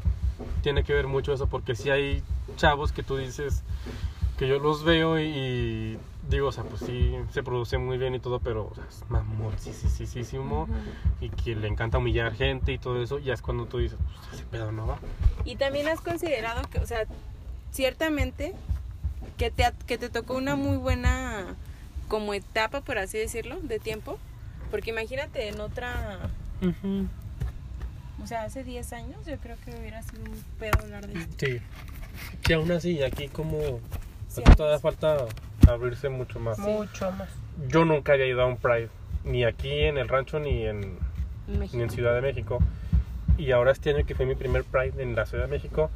[0.63, 1.47] Tiene que ver mucho eso.
[1.47, 2.23] Porque sí hay
[2.57, 3.63] chavos que tú dices.
[4.37, 5.23] Que yo los veo y.
[5.25, 5.97] y
[6.29, 9.03] digo, o sea, pues sí, se produce muy bien y todo, pero o sea, es
[9.09, 10.67] mamón, sí, sí, sí, sí, sí, humo.
[11.19, 14.33] y que le encanta humillar gente y todo eso, ya es cuando tú dices, pues
[14.35, 14.97] ese pedo no va.
[15.45, 17.05] Y también has considerado que, o sea,
[17.71, 18.53] ciertamente
[19.37, 21.55] que te, que te tocó una muy buena
[22.11, 24.19] como etapa, por así decirlo, de tiempo.
[24.69, 26.19] Porque imagínate en otra,
[28.21, 31.45] o sea, hace 10 años yo creo que hubiera sido un pedo hablar de esto.
[31.45, 31.61] Sí.
[32.43, 33.79] Que aún así, aquí como
[34.27, 35.25] Sí, aquí todavía falta
[35.69, 36.59] abrirse mucho más.
[36.59, 37.29] Mucho más.
[37.69, 38.89] Yo nunca había ido a un Pride,
[39.23, 40.97] ni aquí en el rancho ni en,
[41.47, 42.59] ni en Ciudad de México.
[43.37, 45.89] Y ahora este año que fue mi primer Pride en la Ciudad de México,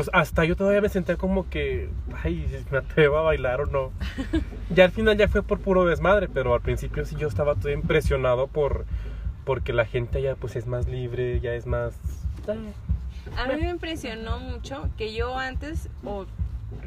[0.00, 1.90] pues hasta yo todavía me senté como que,
[2.24, 3.92] ay, me atrevo a bailar o no.
[4.74, 7.70] Ya al final ya fue por puro desmadre, pero al principio sí yo estaba todo
[7.70, 8.86] impresionado por
[9.44, 11.92] porque la gente allá pues es más libre, ya es más...
[13.36, 16.24] A mí me impresionó mucho que yo antes, o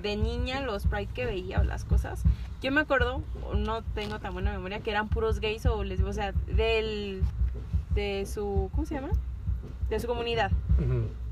[0.02, 2.24] de niña los Pride que veía o las cosas,
[2.64, 3.22] yo me acuerdo,
[3.56, 7.22] no tengo tan buena memoria, que eran puros gays o les o sea, del
[7.94, 9.12] de su ¿cómo se llama?
[9.92, 10.50] De su comunidad.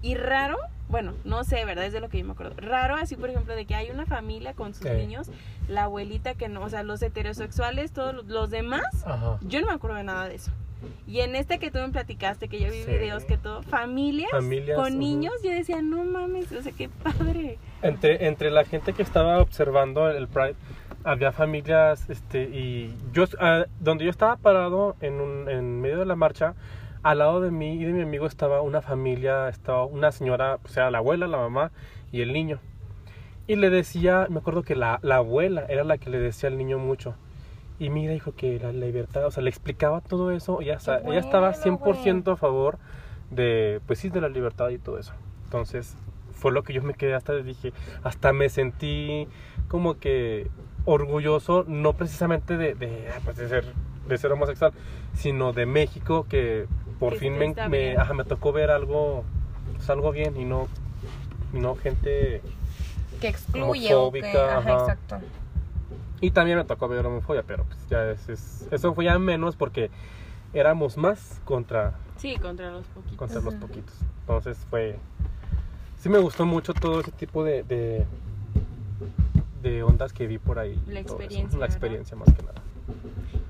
[0.03, 0.57] Y raro,
[0.91, 1.85] bueno, no sé, ¿verdad?
[1.85, 2.53] Es de lo que yo me acuerdo.
[2.57, 4.93] Raro así, por ejemplo, de que hay una familia con sus Sí.
[4.95, 5.29] niños,
[5.67, 9.37] la abuelita que no, o sea, los heterosexuales, todos los- demás, Ajá.
[9.41, 10.51] yo no me acuerdo de nada de eso.
[11.07, 12.89] Y en este que tú me platicaste, que yo vi Sí.
[12.91, 17.57] videos, que todo, familias, Familias, con niños, yo decía, no mames, o sea, qué padre.
[17.83, 20.55] Entre, entre la gente que estaba observando el Pride,
[21.03, 26.05] había familias, este, y yo, ah, donde yo estaba parado en, un, en medio de
[26.05, 26.55] la marcha,
[27.03, 30.67] al lado de mí y de mi amigo estaba una familia, estaba una señora, o
[30.67, 31.71] sea, la abuela, la mamá
[32.11, 32.59] y el niño.
[33.47, 36.57] Y le decía, me acuerdo que la, la abuela era la que le decía al
[36.57, 37.15] niño mucho.
[37.79, 40.61] Y mira, hijo, que la libertad, o sea, le explicaba todo eso.
[40.61, 42.77] Ella, sa- ella estaba bueno, 100% a favor
[43.31, 45.13] de, pues sí, de la libertad y todo eso.
[45.45, 45.95] Entonces,
[46.33, 47.73] fue lo que yo me quedé hasta dije,
[48.03, 49.27] hasta me sentí
[49.67, 50.47] como que
[50.85, 53.65] orgulloso, no precisamente de, de, ah, pues, de ser,
[54.07, 54.71] de ser homosexual,
[55.13, 56.67] sino de México, que
[57.01, 59.23] por fin me, me, ajá, me tocó ver algo,
[59.75, 60.67] pues, algo bien y no,
[61.51, 62.43] y no gente...
[63.19, 64.19] Que excluye o que...
[64.19, 64.79] Homofóbica, Ajá, ajá.
[64.93, 65.17] exacto.
[66.21, 69.55] Y también me tocó ver homofobia, pero pues ya es, es- eso fue ya menos
[69.55, 69.89] porque
[70.53, 73.17] éramos más contra, Sí, contra los poquitos.
[73.17, 73.95] contra los poquitos.
[74.19, 74.99] Entonces fue...
[75.97, 78.05] Sí me gustó mucho todo ese tipo de, de,
[79.63, 80.79] de ondas que vi por ahí.
[80.87, 81.65] La experiencia, La ¿verdad?
[81.65, 82.61] experiencia más que nada.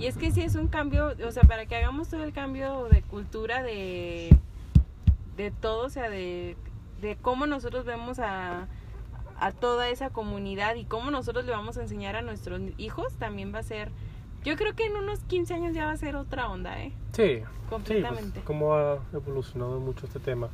[0.02, 2.86] Y es que sí es un cambio, o sea, para que hagamos todo el cambio
[2.90, 4.36] de cultura de,
[5.38, 6.58] de todo, o sea, de,
[7.02, 8.68] de cómo nosotros vemos a,
[9.40, 13.54] a toda esa comunidad y cómo nosotros le vamos a enseñar a nuestros hijos, también
[13.54, 13.92] va a ser,
[14.44, 16.94] yo creo que en unos 15 años ya va a ser otra onda, ¿eh?
[17.12, 18.32] Sí, sí, Completamente.
[18.40, 20.50] pues, cómo ha evolucionado mucho este tema.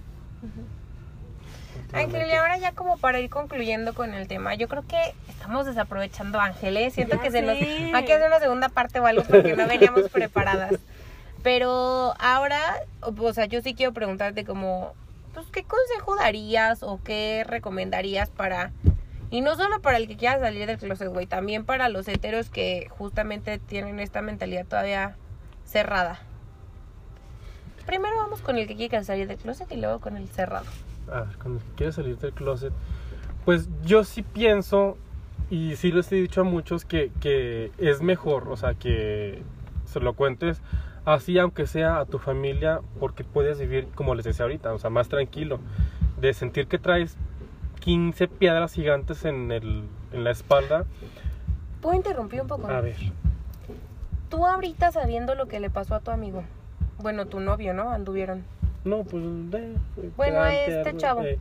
[1.94, 5.66] Ángel, y ahora ya como para ir concluyendo con el tema, yo creo que estamos
[5.66, 6.92] desaprovechando a Ángel, ¿eh?
[6.92, 7.58] Siento Ya que se nos...
[7.58, 7.92] sé.
[7.94, 10.74] Hay que hacer una segunda parte o algo porque no veníamos preparadas.
[11.44, 12.60] Pero ahora,
[13.02, 14.94] o sea, yo sí quiero preguntarte como,
[15.34, 18.72] pues, ¿qué consejo darías o qué recomendarías para...
[19.30, 22.50] Y no solo para el que quiera salir del closet, güey, también para los heteros
[22.50, 25.16] que justamente tienen esta mentalidad todavía
[25.66, 26.20] cerrada.
[27.86, 30.66] Primero vamos con el que quiere salir del closet y luego con el cerrado.
[31.12, 32.74] A ver, cuando quieres salir del closet,
[33.46, 34.98] pues yo sí pienso,
[35.50, 39.42] y sí les he dicho a muchos, que, que es mejor, o sea, que
[39.86, 40.62] se lo cuentes
[41.06, 44.90] así, aunque sea a tu familia, porque puedes vivir, como les decía ahorita, o sea,
[44.90, 45.60] más tranquilo,
[46.20, 47.16] de sentir que traes
[47.80, 50.86] 15 piedras gigantes en, el, en la espalda.
[51.82, 52.68] ¿Puedo interrumpir un poco?
[52.68, 52.98] A ver,
[54.30, 56.44] Tú ahorita sabiendo lo que le pasó a tu amigo.
[57.00, 57.92] Bueno, tu novio, ¿no?
[57.92, 58.44] Anduvieron.
[58.88, 59.24] No, pues...
[59.52, 59.76] de-
[60.16, 61.24] Bueno, a este algo, chavo.
[61.24, 61.40] eh.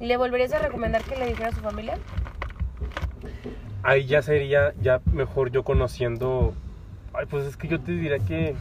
[0.00, 1.96] ¿Le volverías a recomendar que le dijera a su familia?
[3.82, 6.54] ahí ya sería ya mejor yo conociendo
[7.14, 8.54] ay pues es que yo te diría que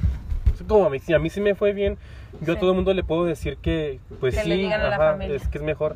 [0.67, 1.97] como a mí si a mí sí me fue bien
[2.41, 2.57] yo Sí.
[2.57, 5.63] a todo el mundo le puedo decir que pues Que sí ajá, es que es
[5.63, 5.95] mejor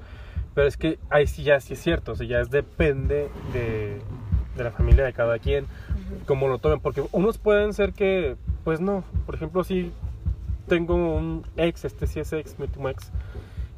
[0.54, 4.00] pero es que ahí sí ya sí es cierto o sea ya es depende de,
[4.58, 5.66] de la familia de cada quien
[6.28, 9.92] como lo tomen porque unos pueden ser que pues no por ejemplo si
[10.68, 13.12] tengo un ex este sí es ex ex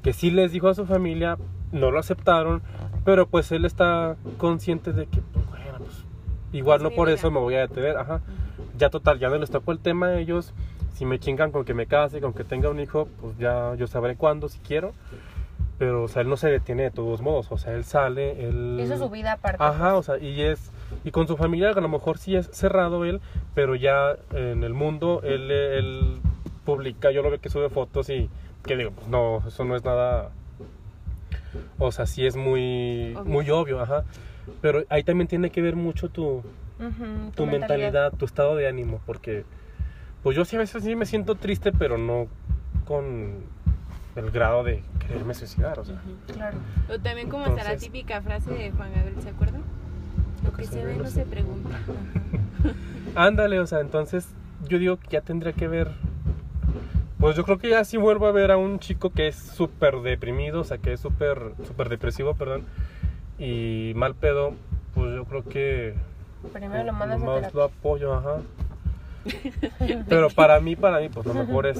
[0.01, 1.37] que sí les dijo a su familia
[1.71, 2.61] no lo aceptaron
[3.03, 6.05] pero pues él está consciente de que pues bueno pues
[6.53, 7.15] igual no por vida.
[7.15, 8.21] eso me voy a detener ajá
[8.77, 10.53] ya total ya no les tocó el tema a ellos
[10.93, 13.87] si me chingan con que me case con que tenga un hijo pues ya yo
[13.87, 14.93] sabré cuándo si quiero
[15.77, 18.79] pero o sea él no se detiene de todos modos o sea él sale él
[18.79, 19.63] Eso es su vida aparte.
[19.63, 20.71] Ajá, o sea, y es
[21.03, 23.21] y con su familia a lo mejor sí es cerrado él,
[23.53, 26.21] pero ya en el mundo él, él
[26.67, 28.29] publica, yo lo veo que sube fotos y
[28.65, 30.31] que digo, pues no, eso no es nada,
[31.79, 33.23] o sea, sí es muy, Obvio.
[33.31, 34.03] muy obvio, ajá,
[34.61, 36.43] pero ahí también tiene que ver mucho tu,
[36.79, 39.45] Ujú, tu mentalidad, tu estado de ánimo, porque
[40.23, 42.27] pues yo sí a veces sí me siento triste, pero no
[42.85, 43.35] con
[44.17, 46.01] el grado de quererme suicidar, o sea.
[46.33, 46.57] Claro.
[46.93, 49.61] O también como está la Entonces- típica frase de Juan Gabriel, ¿se acuerdan?
[50.43, 51.69] Lo que se ve no se pregunta.
[53.15, 54.27] Ándale, o sea, entonces
[54.67, 55.91] yo digo que ya tendría que ver.
[57.19, 60.01] Pues yo creo que ya si vuelvo a ver a un chico que es súper
[60.01, 62.65] deprimido, o sea, que es súper súper depresivo, perdón,
[63.39, 64.53] y mal pedo,
[64.93, 65.95] pues yo creo que
[66.53, 67.57] Primero lo mandas a más terapia.
[67.57, 68.37] lo apoyo, ajá.
[70.07, 71.79] Pero para mí, para mí, pues lo mejor es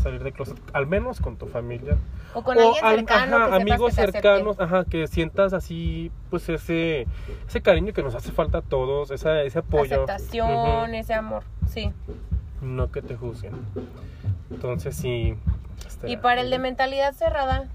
[0.00, 1.96] salir de closet, al menos con tu familia.
[2.32, 3.36] O con o alguien al- cercano.
[3.36, 7.06] ajá, que amigos que cercanos, ajá, que sientas así, pues ese,
[7.48, 10.04] ese cariño que nos hace falta a todos, esa, ese apoyo.
[10.04, 10.50] Aceptación,
[10.88, 10.94] Ujú.
[10.94, 11.42] ese amor.
[11.68, 11.90] Sí.
[12.62, 13.52] No que te juzguen.
[14.50, 15.36] Entonces sí.
[15.84, 16.62] Y estaría para el de bien.
[16.62, 17.68] mentalidad cerrada,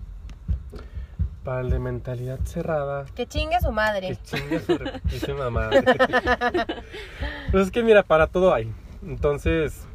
[1.43, 4.09] Para el de mentalidad cerrada, Que chingue su madre.
[4.09, 5.83] que chingue su reputísima madre.
[7.51, 8.71] pues es que mira, para todo hay.
[9.03, 9.87] Entonces,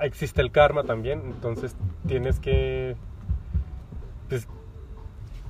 [0.00, 1.20] existe el karma también.
[1.26, 1.76] Entonces,
[2.06, 2.96] tienes que.
[4.28, 4.48] Pues.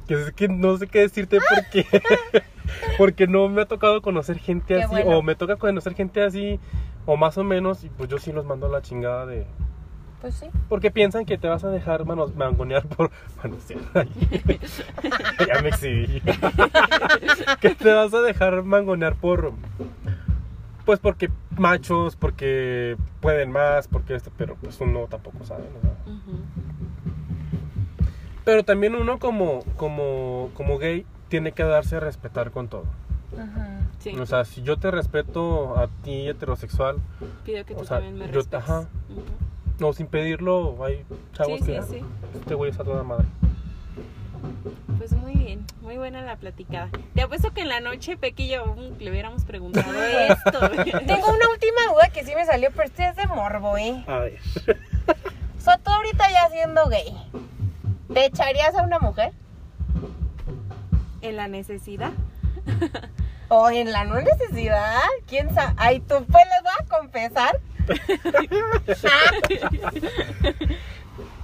[0.09, 1.87] Que es que no sé qué decirte porque.
[2.99, 4.91] porque no me ha tocado conocer gente Qué así.
[4.93, 5.19] bueno.
[5.19, 6.61] O me toca conocer gente así.
[7.07, 7.85] O más o menos.
[7.85, 9.47] Y pues yo sí los mando a la chingada de.
[10.25, 10.47] Pues sí.
[10.70, 13.11] Porque piensan que te vas a dejar manos, mangonear por.
[13.43, 13.83] Manosear.
[15.47, 16.22] ya me exhibí.
[17.61, 19.53] que te vas a dejar mangonear por.
[20.87, 25.64] Pues porque machos, porque pueden más, porque esto, pero pues uno tampoco sabe,
[26.07, 26.14] ¿no?
[28.47, 32.85] Pero también uno como, como, como gay tiene que darse a respetar con todo.
[33.39, 33.81] Ajá.
[33.99, 36.97] Sí, O sea, si yo te respeto a ti heterosexual,
[37.45, 38.62] pido que tú o sea, también me yo- respetes.
[38.64, 38.81] ajá.
[39.11, 39.22] Ujú.
[39.79, 42.05] No sin pedirlo, hay chavos Sí, que sí, sí.
[42.41, 43.27] este güey es a toda madre.
[44.99, 46.89] Pues muy bien, muy buena la platicada.
[47.14, 50.70] Te apuesto que en la noche Peque y yo mm, le hubiéramos preguntado esto.
[51.07, 54.05] Tengo una última duda que sí me salió, pero este es de morbo, ¿eh?
[54.07, 54.39] A ver.
[55.59, 57.16] O sea, tú ahorita ya siendo gay,
[58.12, 59.33] ¿te echarías a una mujer?
[61.22, 62.11] en la necesidad.
[63.49, 65.01] ¿O en la no necesidad?
[65.27, 65.72] ¿Quién sabe?
[65.79, 67.59] Ay, tú pues les voy a confesar.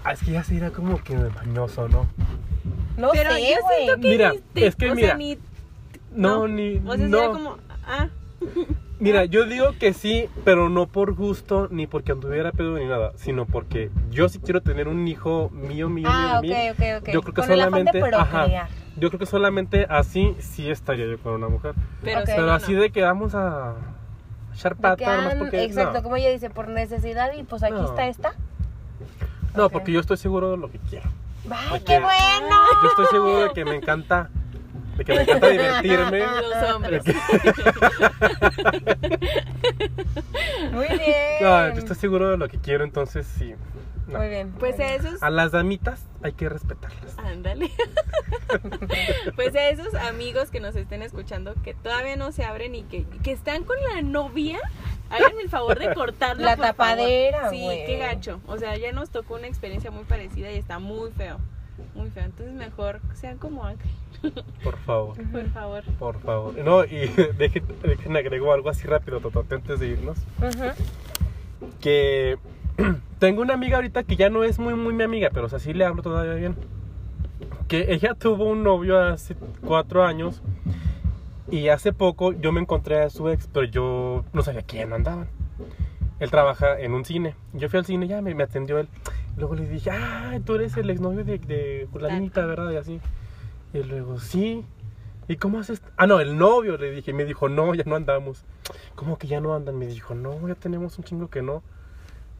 [0.04, 2.06] Ah, es que ya sería como que mañoso, ¿no?
[2.96, 3.76] No Pero sé, yo güey.
[3.84, 5.38] siento que Mira, ni es que o mira, sea, ni,
[6.14, 6.76] No, ni.
[6.78, 7.18] o sea, no.
[7.18, 8.08] sería como, ah,
[9.00, 13.12] Mira, yo digo que sí, pero no por gusto ni porque anduviera pedo ni nada,
[13.16, 16.72] sino porque yo sí quiero tener un hijo mío, mío, Ah, ok, mío, mío.
[16.72, 17.08] ok, ok.
[17.14, 18.68] Yo creo que Con solamente, ajá,
[18.98, 21.74] yo creo que solamente así sí estaría yo con una mujer.
[22.02, 22.80] pero, Pero no, así no.
[22.82, 23.74] de que vamos a
[24.54, 26.02] echar pata, ah, porque exacto, no.
[26.02, 27.84] como ella dice, por necesidad y pues aquí No.
[27.84, 28.32] está esta.
[29.54, 31.08] No, porque yo estoy seguro de lo que quiero.
[31.50, 32.56] ¡Ay, Porque- qué bueno!
[32.82, 34.28] Yo estoy seguro de que me encanta,
[34.96, 36.18] de que me encanta divertirme.
[36.60, 37.02] Los hombres.
[40.72, 41.40] Muy bien.
[41.40, 43.54] No, yo estoy seguro de lo que quiero, entonces sí.
[44.10, 44.18] No.
[44.18, 44.52] Muy bien.
[44.58, 47.16] Pues a esos A las damitas hay que respetarlas.
[47.18, 47.70] Ándale.
[49.36, 53.04] pues a esos amigos que nos estén escuchando que todavía no se abren y que,
[53.22, 54.58] que están con la novia,
[55.10, 56.44] háganme el favor de cortarlo.
[56.44, 56.76] La por favor.
[56.76, 58.40] tapadera, Sí, qué gacho.
[58.46, 61.38] O sea, ya nos tocó una experiencia muy parecida y está muy feo.
[61.94, 62.24] Muy feo.
[62.24, 63.90] Entonces mejor sean como Ángel,
[64.62, 65.16] Por favor.
[65.32, 65.84] por favor.
[65.98, 66.54] Por favor.
[66.58, 67.06] No, y
[67.38, 70.18] dejen, dejen agrego algo así rápido, Totote, antes de irnos.
[70.38, 71.70] Ujú.
[71.80, 72.38] Que
[73.18, 75.58] tengo una amiga ahorita que ya no es muy, muy mi amiga, pero o sea,
[75.58, 76.56] sí le hablo todavía bien.
[77.68, 80.42] Que ella tuvo un novio hace cuatro años
[81.50, 85.28] y hace poco yo me encontré a su ex, pero yo no sabía quién andaban.
[86.18, 87.34] Él trabaja en un cine.
[87.54, 88.88] Yo fui al cine, ya me, me atendió él.
[89.36, 92.70] Luego le dije, ah, tú eres el exnovio de, de Julanita, ¿verdad?
[92.72, 93.00] Y así.
[93.72, 94.64] Y luego, sí.
[95.28, 95.80] ¿Y cómo haces?
[95.96, 97.12] Ah, no, el novio, le dije.
[97.12, 98.44] Y me dijo, no, ya no andamos.
[98.96, 99.78] ¿Cómo que ya no andan?
[99.78, 101.62] Me dijo, no, ya tenemos un chingo que no.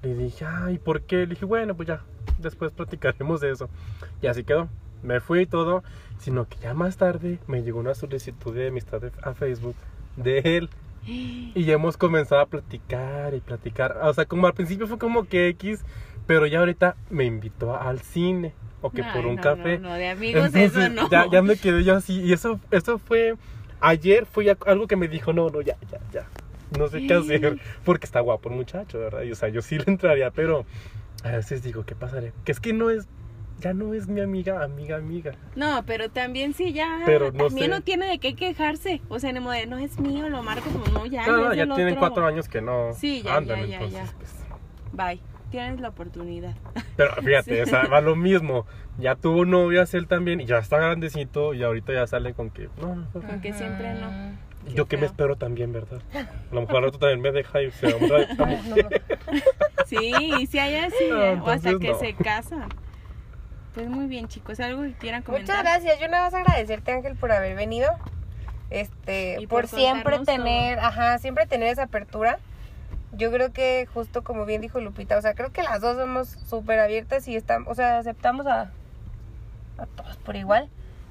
[0.03, 1.18] Le dije, ay, ¿por qué?
[1.18, 2.03] Le dije, bueno, pues ya,
[2.38, 3.68] después platicaremos de eso.
[4.22, 4.68] Y así quedó.
[5.03, 5.82] Me fui y todo.
[6.18, 9.74] Sino que ya más tarde me llegó una solicitud de amistad a Facebook
[10.16, 10.70] de él.
[11.07, 13.98] Y ya hemos comenzado a platicar y platicar.
[14.03, 15.82] O sea, como al principio fue como que X,
[16.26, 18.53] pero ya ahorita me invitó al cine.
[18.82, 19.78] O que por un no, café.
[19.78, 21.11] No, no, de amigos Entonces, eso no.
[21.11, 22.20] ya, ya me quedé yo así.
[22.20, 23.34] Y eso, eso fue.
[23.80, 26.26] Ayer fue algo que me dijo: no, no, ya, ya, ya.
[26.79, 27.59] No sé qué hacer.
[27.85, 29.23] Porque está guapo el muchacho, ¿verdad?
[29.23, 30.64] Y, o sea, yo sí le entraría, pero
[31.25, 32.33] a veces digo: ¿qué pasaré?
[32.45, 33.09] Que es que no es.
[33.59, 35.33] Ya no es mi amiga, amiga, amiga.
[35.55, 37.01] No, pero también sí ya.
[37.05, 37.77] Pero no también sé.
[37.77, 39.03] no tiene de qué quejarse.
[39.11, 41.27] O sea, en el modo de, no es mío, lo marco como no, ya.
[41.27, 41.99] no, no ya tienen otro.
[42.01, 44.16] cuatro años que no Sí, ya, andan, ya, ya, entonces, ya.
[44.16, 44.35] pues.
[44.93, 45.21] Bye.
[45.51, 46.55] Tienes la oportunidad.
[46.97, 48.66] Pero fíjate, o sea, va lo mismo.
[48.99, 52.68] Ya tuvo novias él también y ya está grandecito y ahorita ya sale con que.
[52.81, 53.23] No, no, no.
[53.29, 54.39] Aunque siempre no.
[54.75, 56.01] Yo que me espero también, ¿verdad?
[56.15, 59.03] A lo mejor al rato también me deja y se de esta mujer.
[59.87, 61.99] Sí, y si hay así, No, o hasta que no.
[61.99, 62.69] se casan.
[63.75, 64.61] Pues muy bien, chicos.
[64.61, 65.57] ¿Algo que quieran comentar?
[65.59, 66.01] Muchas gracias.
[66.01, 67.89] Yo nada más agradecerte, Ángel, por haber venido.
[68.71, 72.39] Este, Y por, por siempre tener, ajá, siempre tener esa apertura.
[73.13, 76.29] Yo creo que justo como bien dijo Lupita, o sea, creo que las dos somos
[76.29, 78.71] súper abiertas y estamos, o sea, aceptamos a,
[79.79, 80.69] a todos por igual.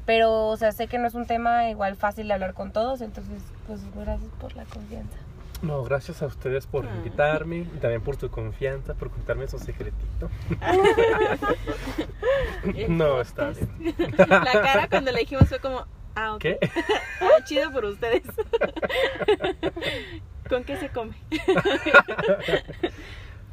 [0.09, 3.01] Pero, o sea, sé que no es un tema igual fácil de hablar con todos,
[3.01, 5.15] entonces, pues gracias por la confianza.
[5.61, 6.95] No, gracias a ustedes por Ah.
[6.95, 10.31] invitarme y también por su confianza, por contarme su secretito.
[12.87, 13.69] No, está bien.
[14.17, 15.85] La cara cuando le dijimos fue como,
[16.15, 16.37] ah.
[16.39, 16.57] ¿Qué?
[17.21, 18.23] Ah, chido por ustedes.
[20.49, 21.13] ¿Con qué se come?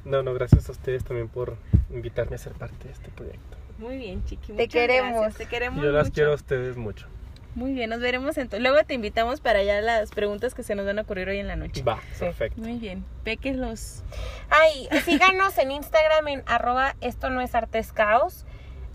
[0.07, 1.59] No, no, gracias a ustedes también por
[1.91, 3.59] invitarme a ser parte de este proyecto.
[3.79, 4.49] Muy bien, chiqui.
[4.49, 5.21] Te muchas queremos.
[5.21, 6.15] gracias, Te queremos Yo las mucho.
[6.15, 7.07] quiero a ustedes mucho.
[7.55, 8.61] Muy bien, nos veremos entonces.
[8.61, 11.47] Luego te invitamos para ya las preguntas que se nos van a ocurrir hoy en
[11.49, 11.83] la noche.
[11.83, 12.61] Va, perfecto.
[12.61, 13.05] Muy bien.
[13.25, 14.03] Peques los.
[14.51, 18.45] Ay, síganos en Instagram en arroba esto no es artes caos.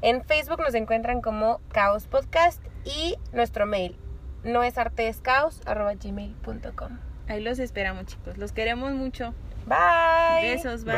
[0.03, 3.97] En Facebook nos encuentran como Caos Podcast y nuestro mail
[4.43, 6.99] no es artes caos arroba gmail.com.
[7.27, 8.37] Ahí los esperamos, chicos.
[8.37, 9.33] Los queremos mucho.
[9.65, 10.51] Bye.
[10.53, 10.95] Besos, Bye.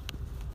[0.00, 0.15] bye.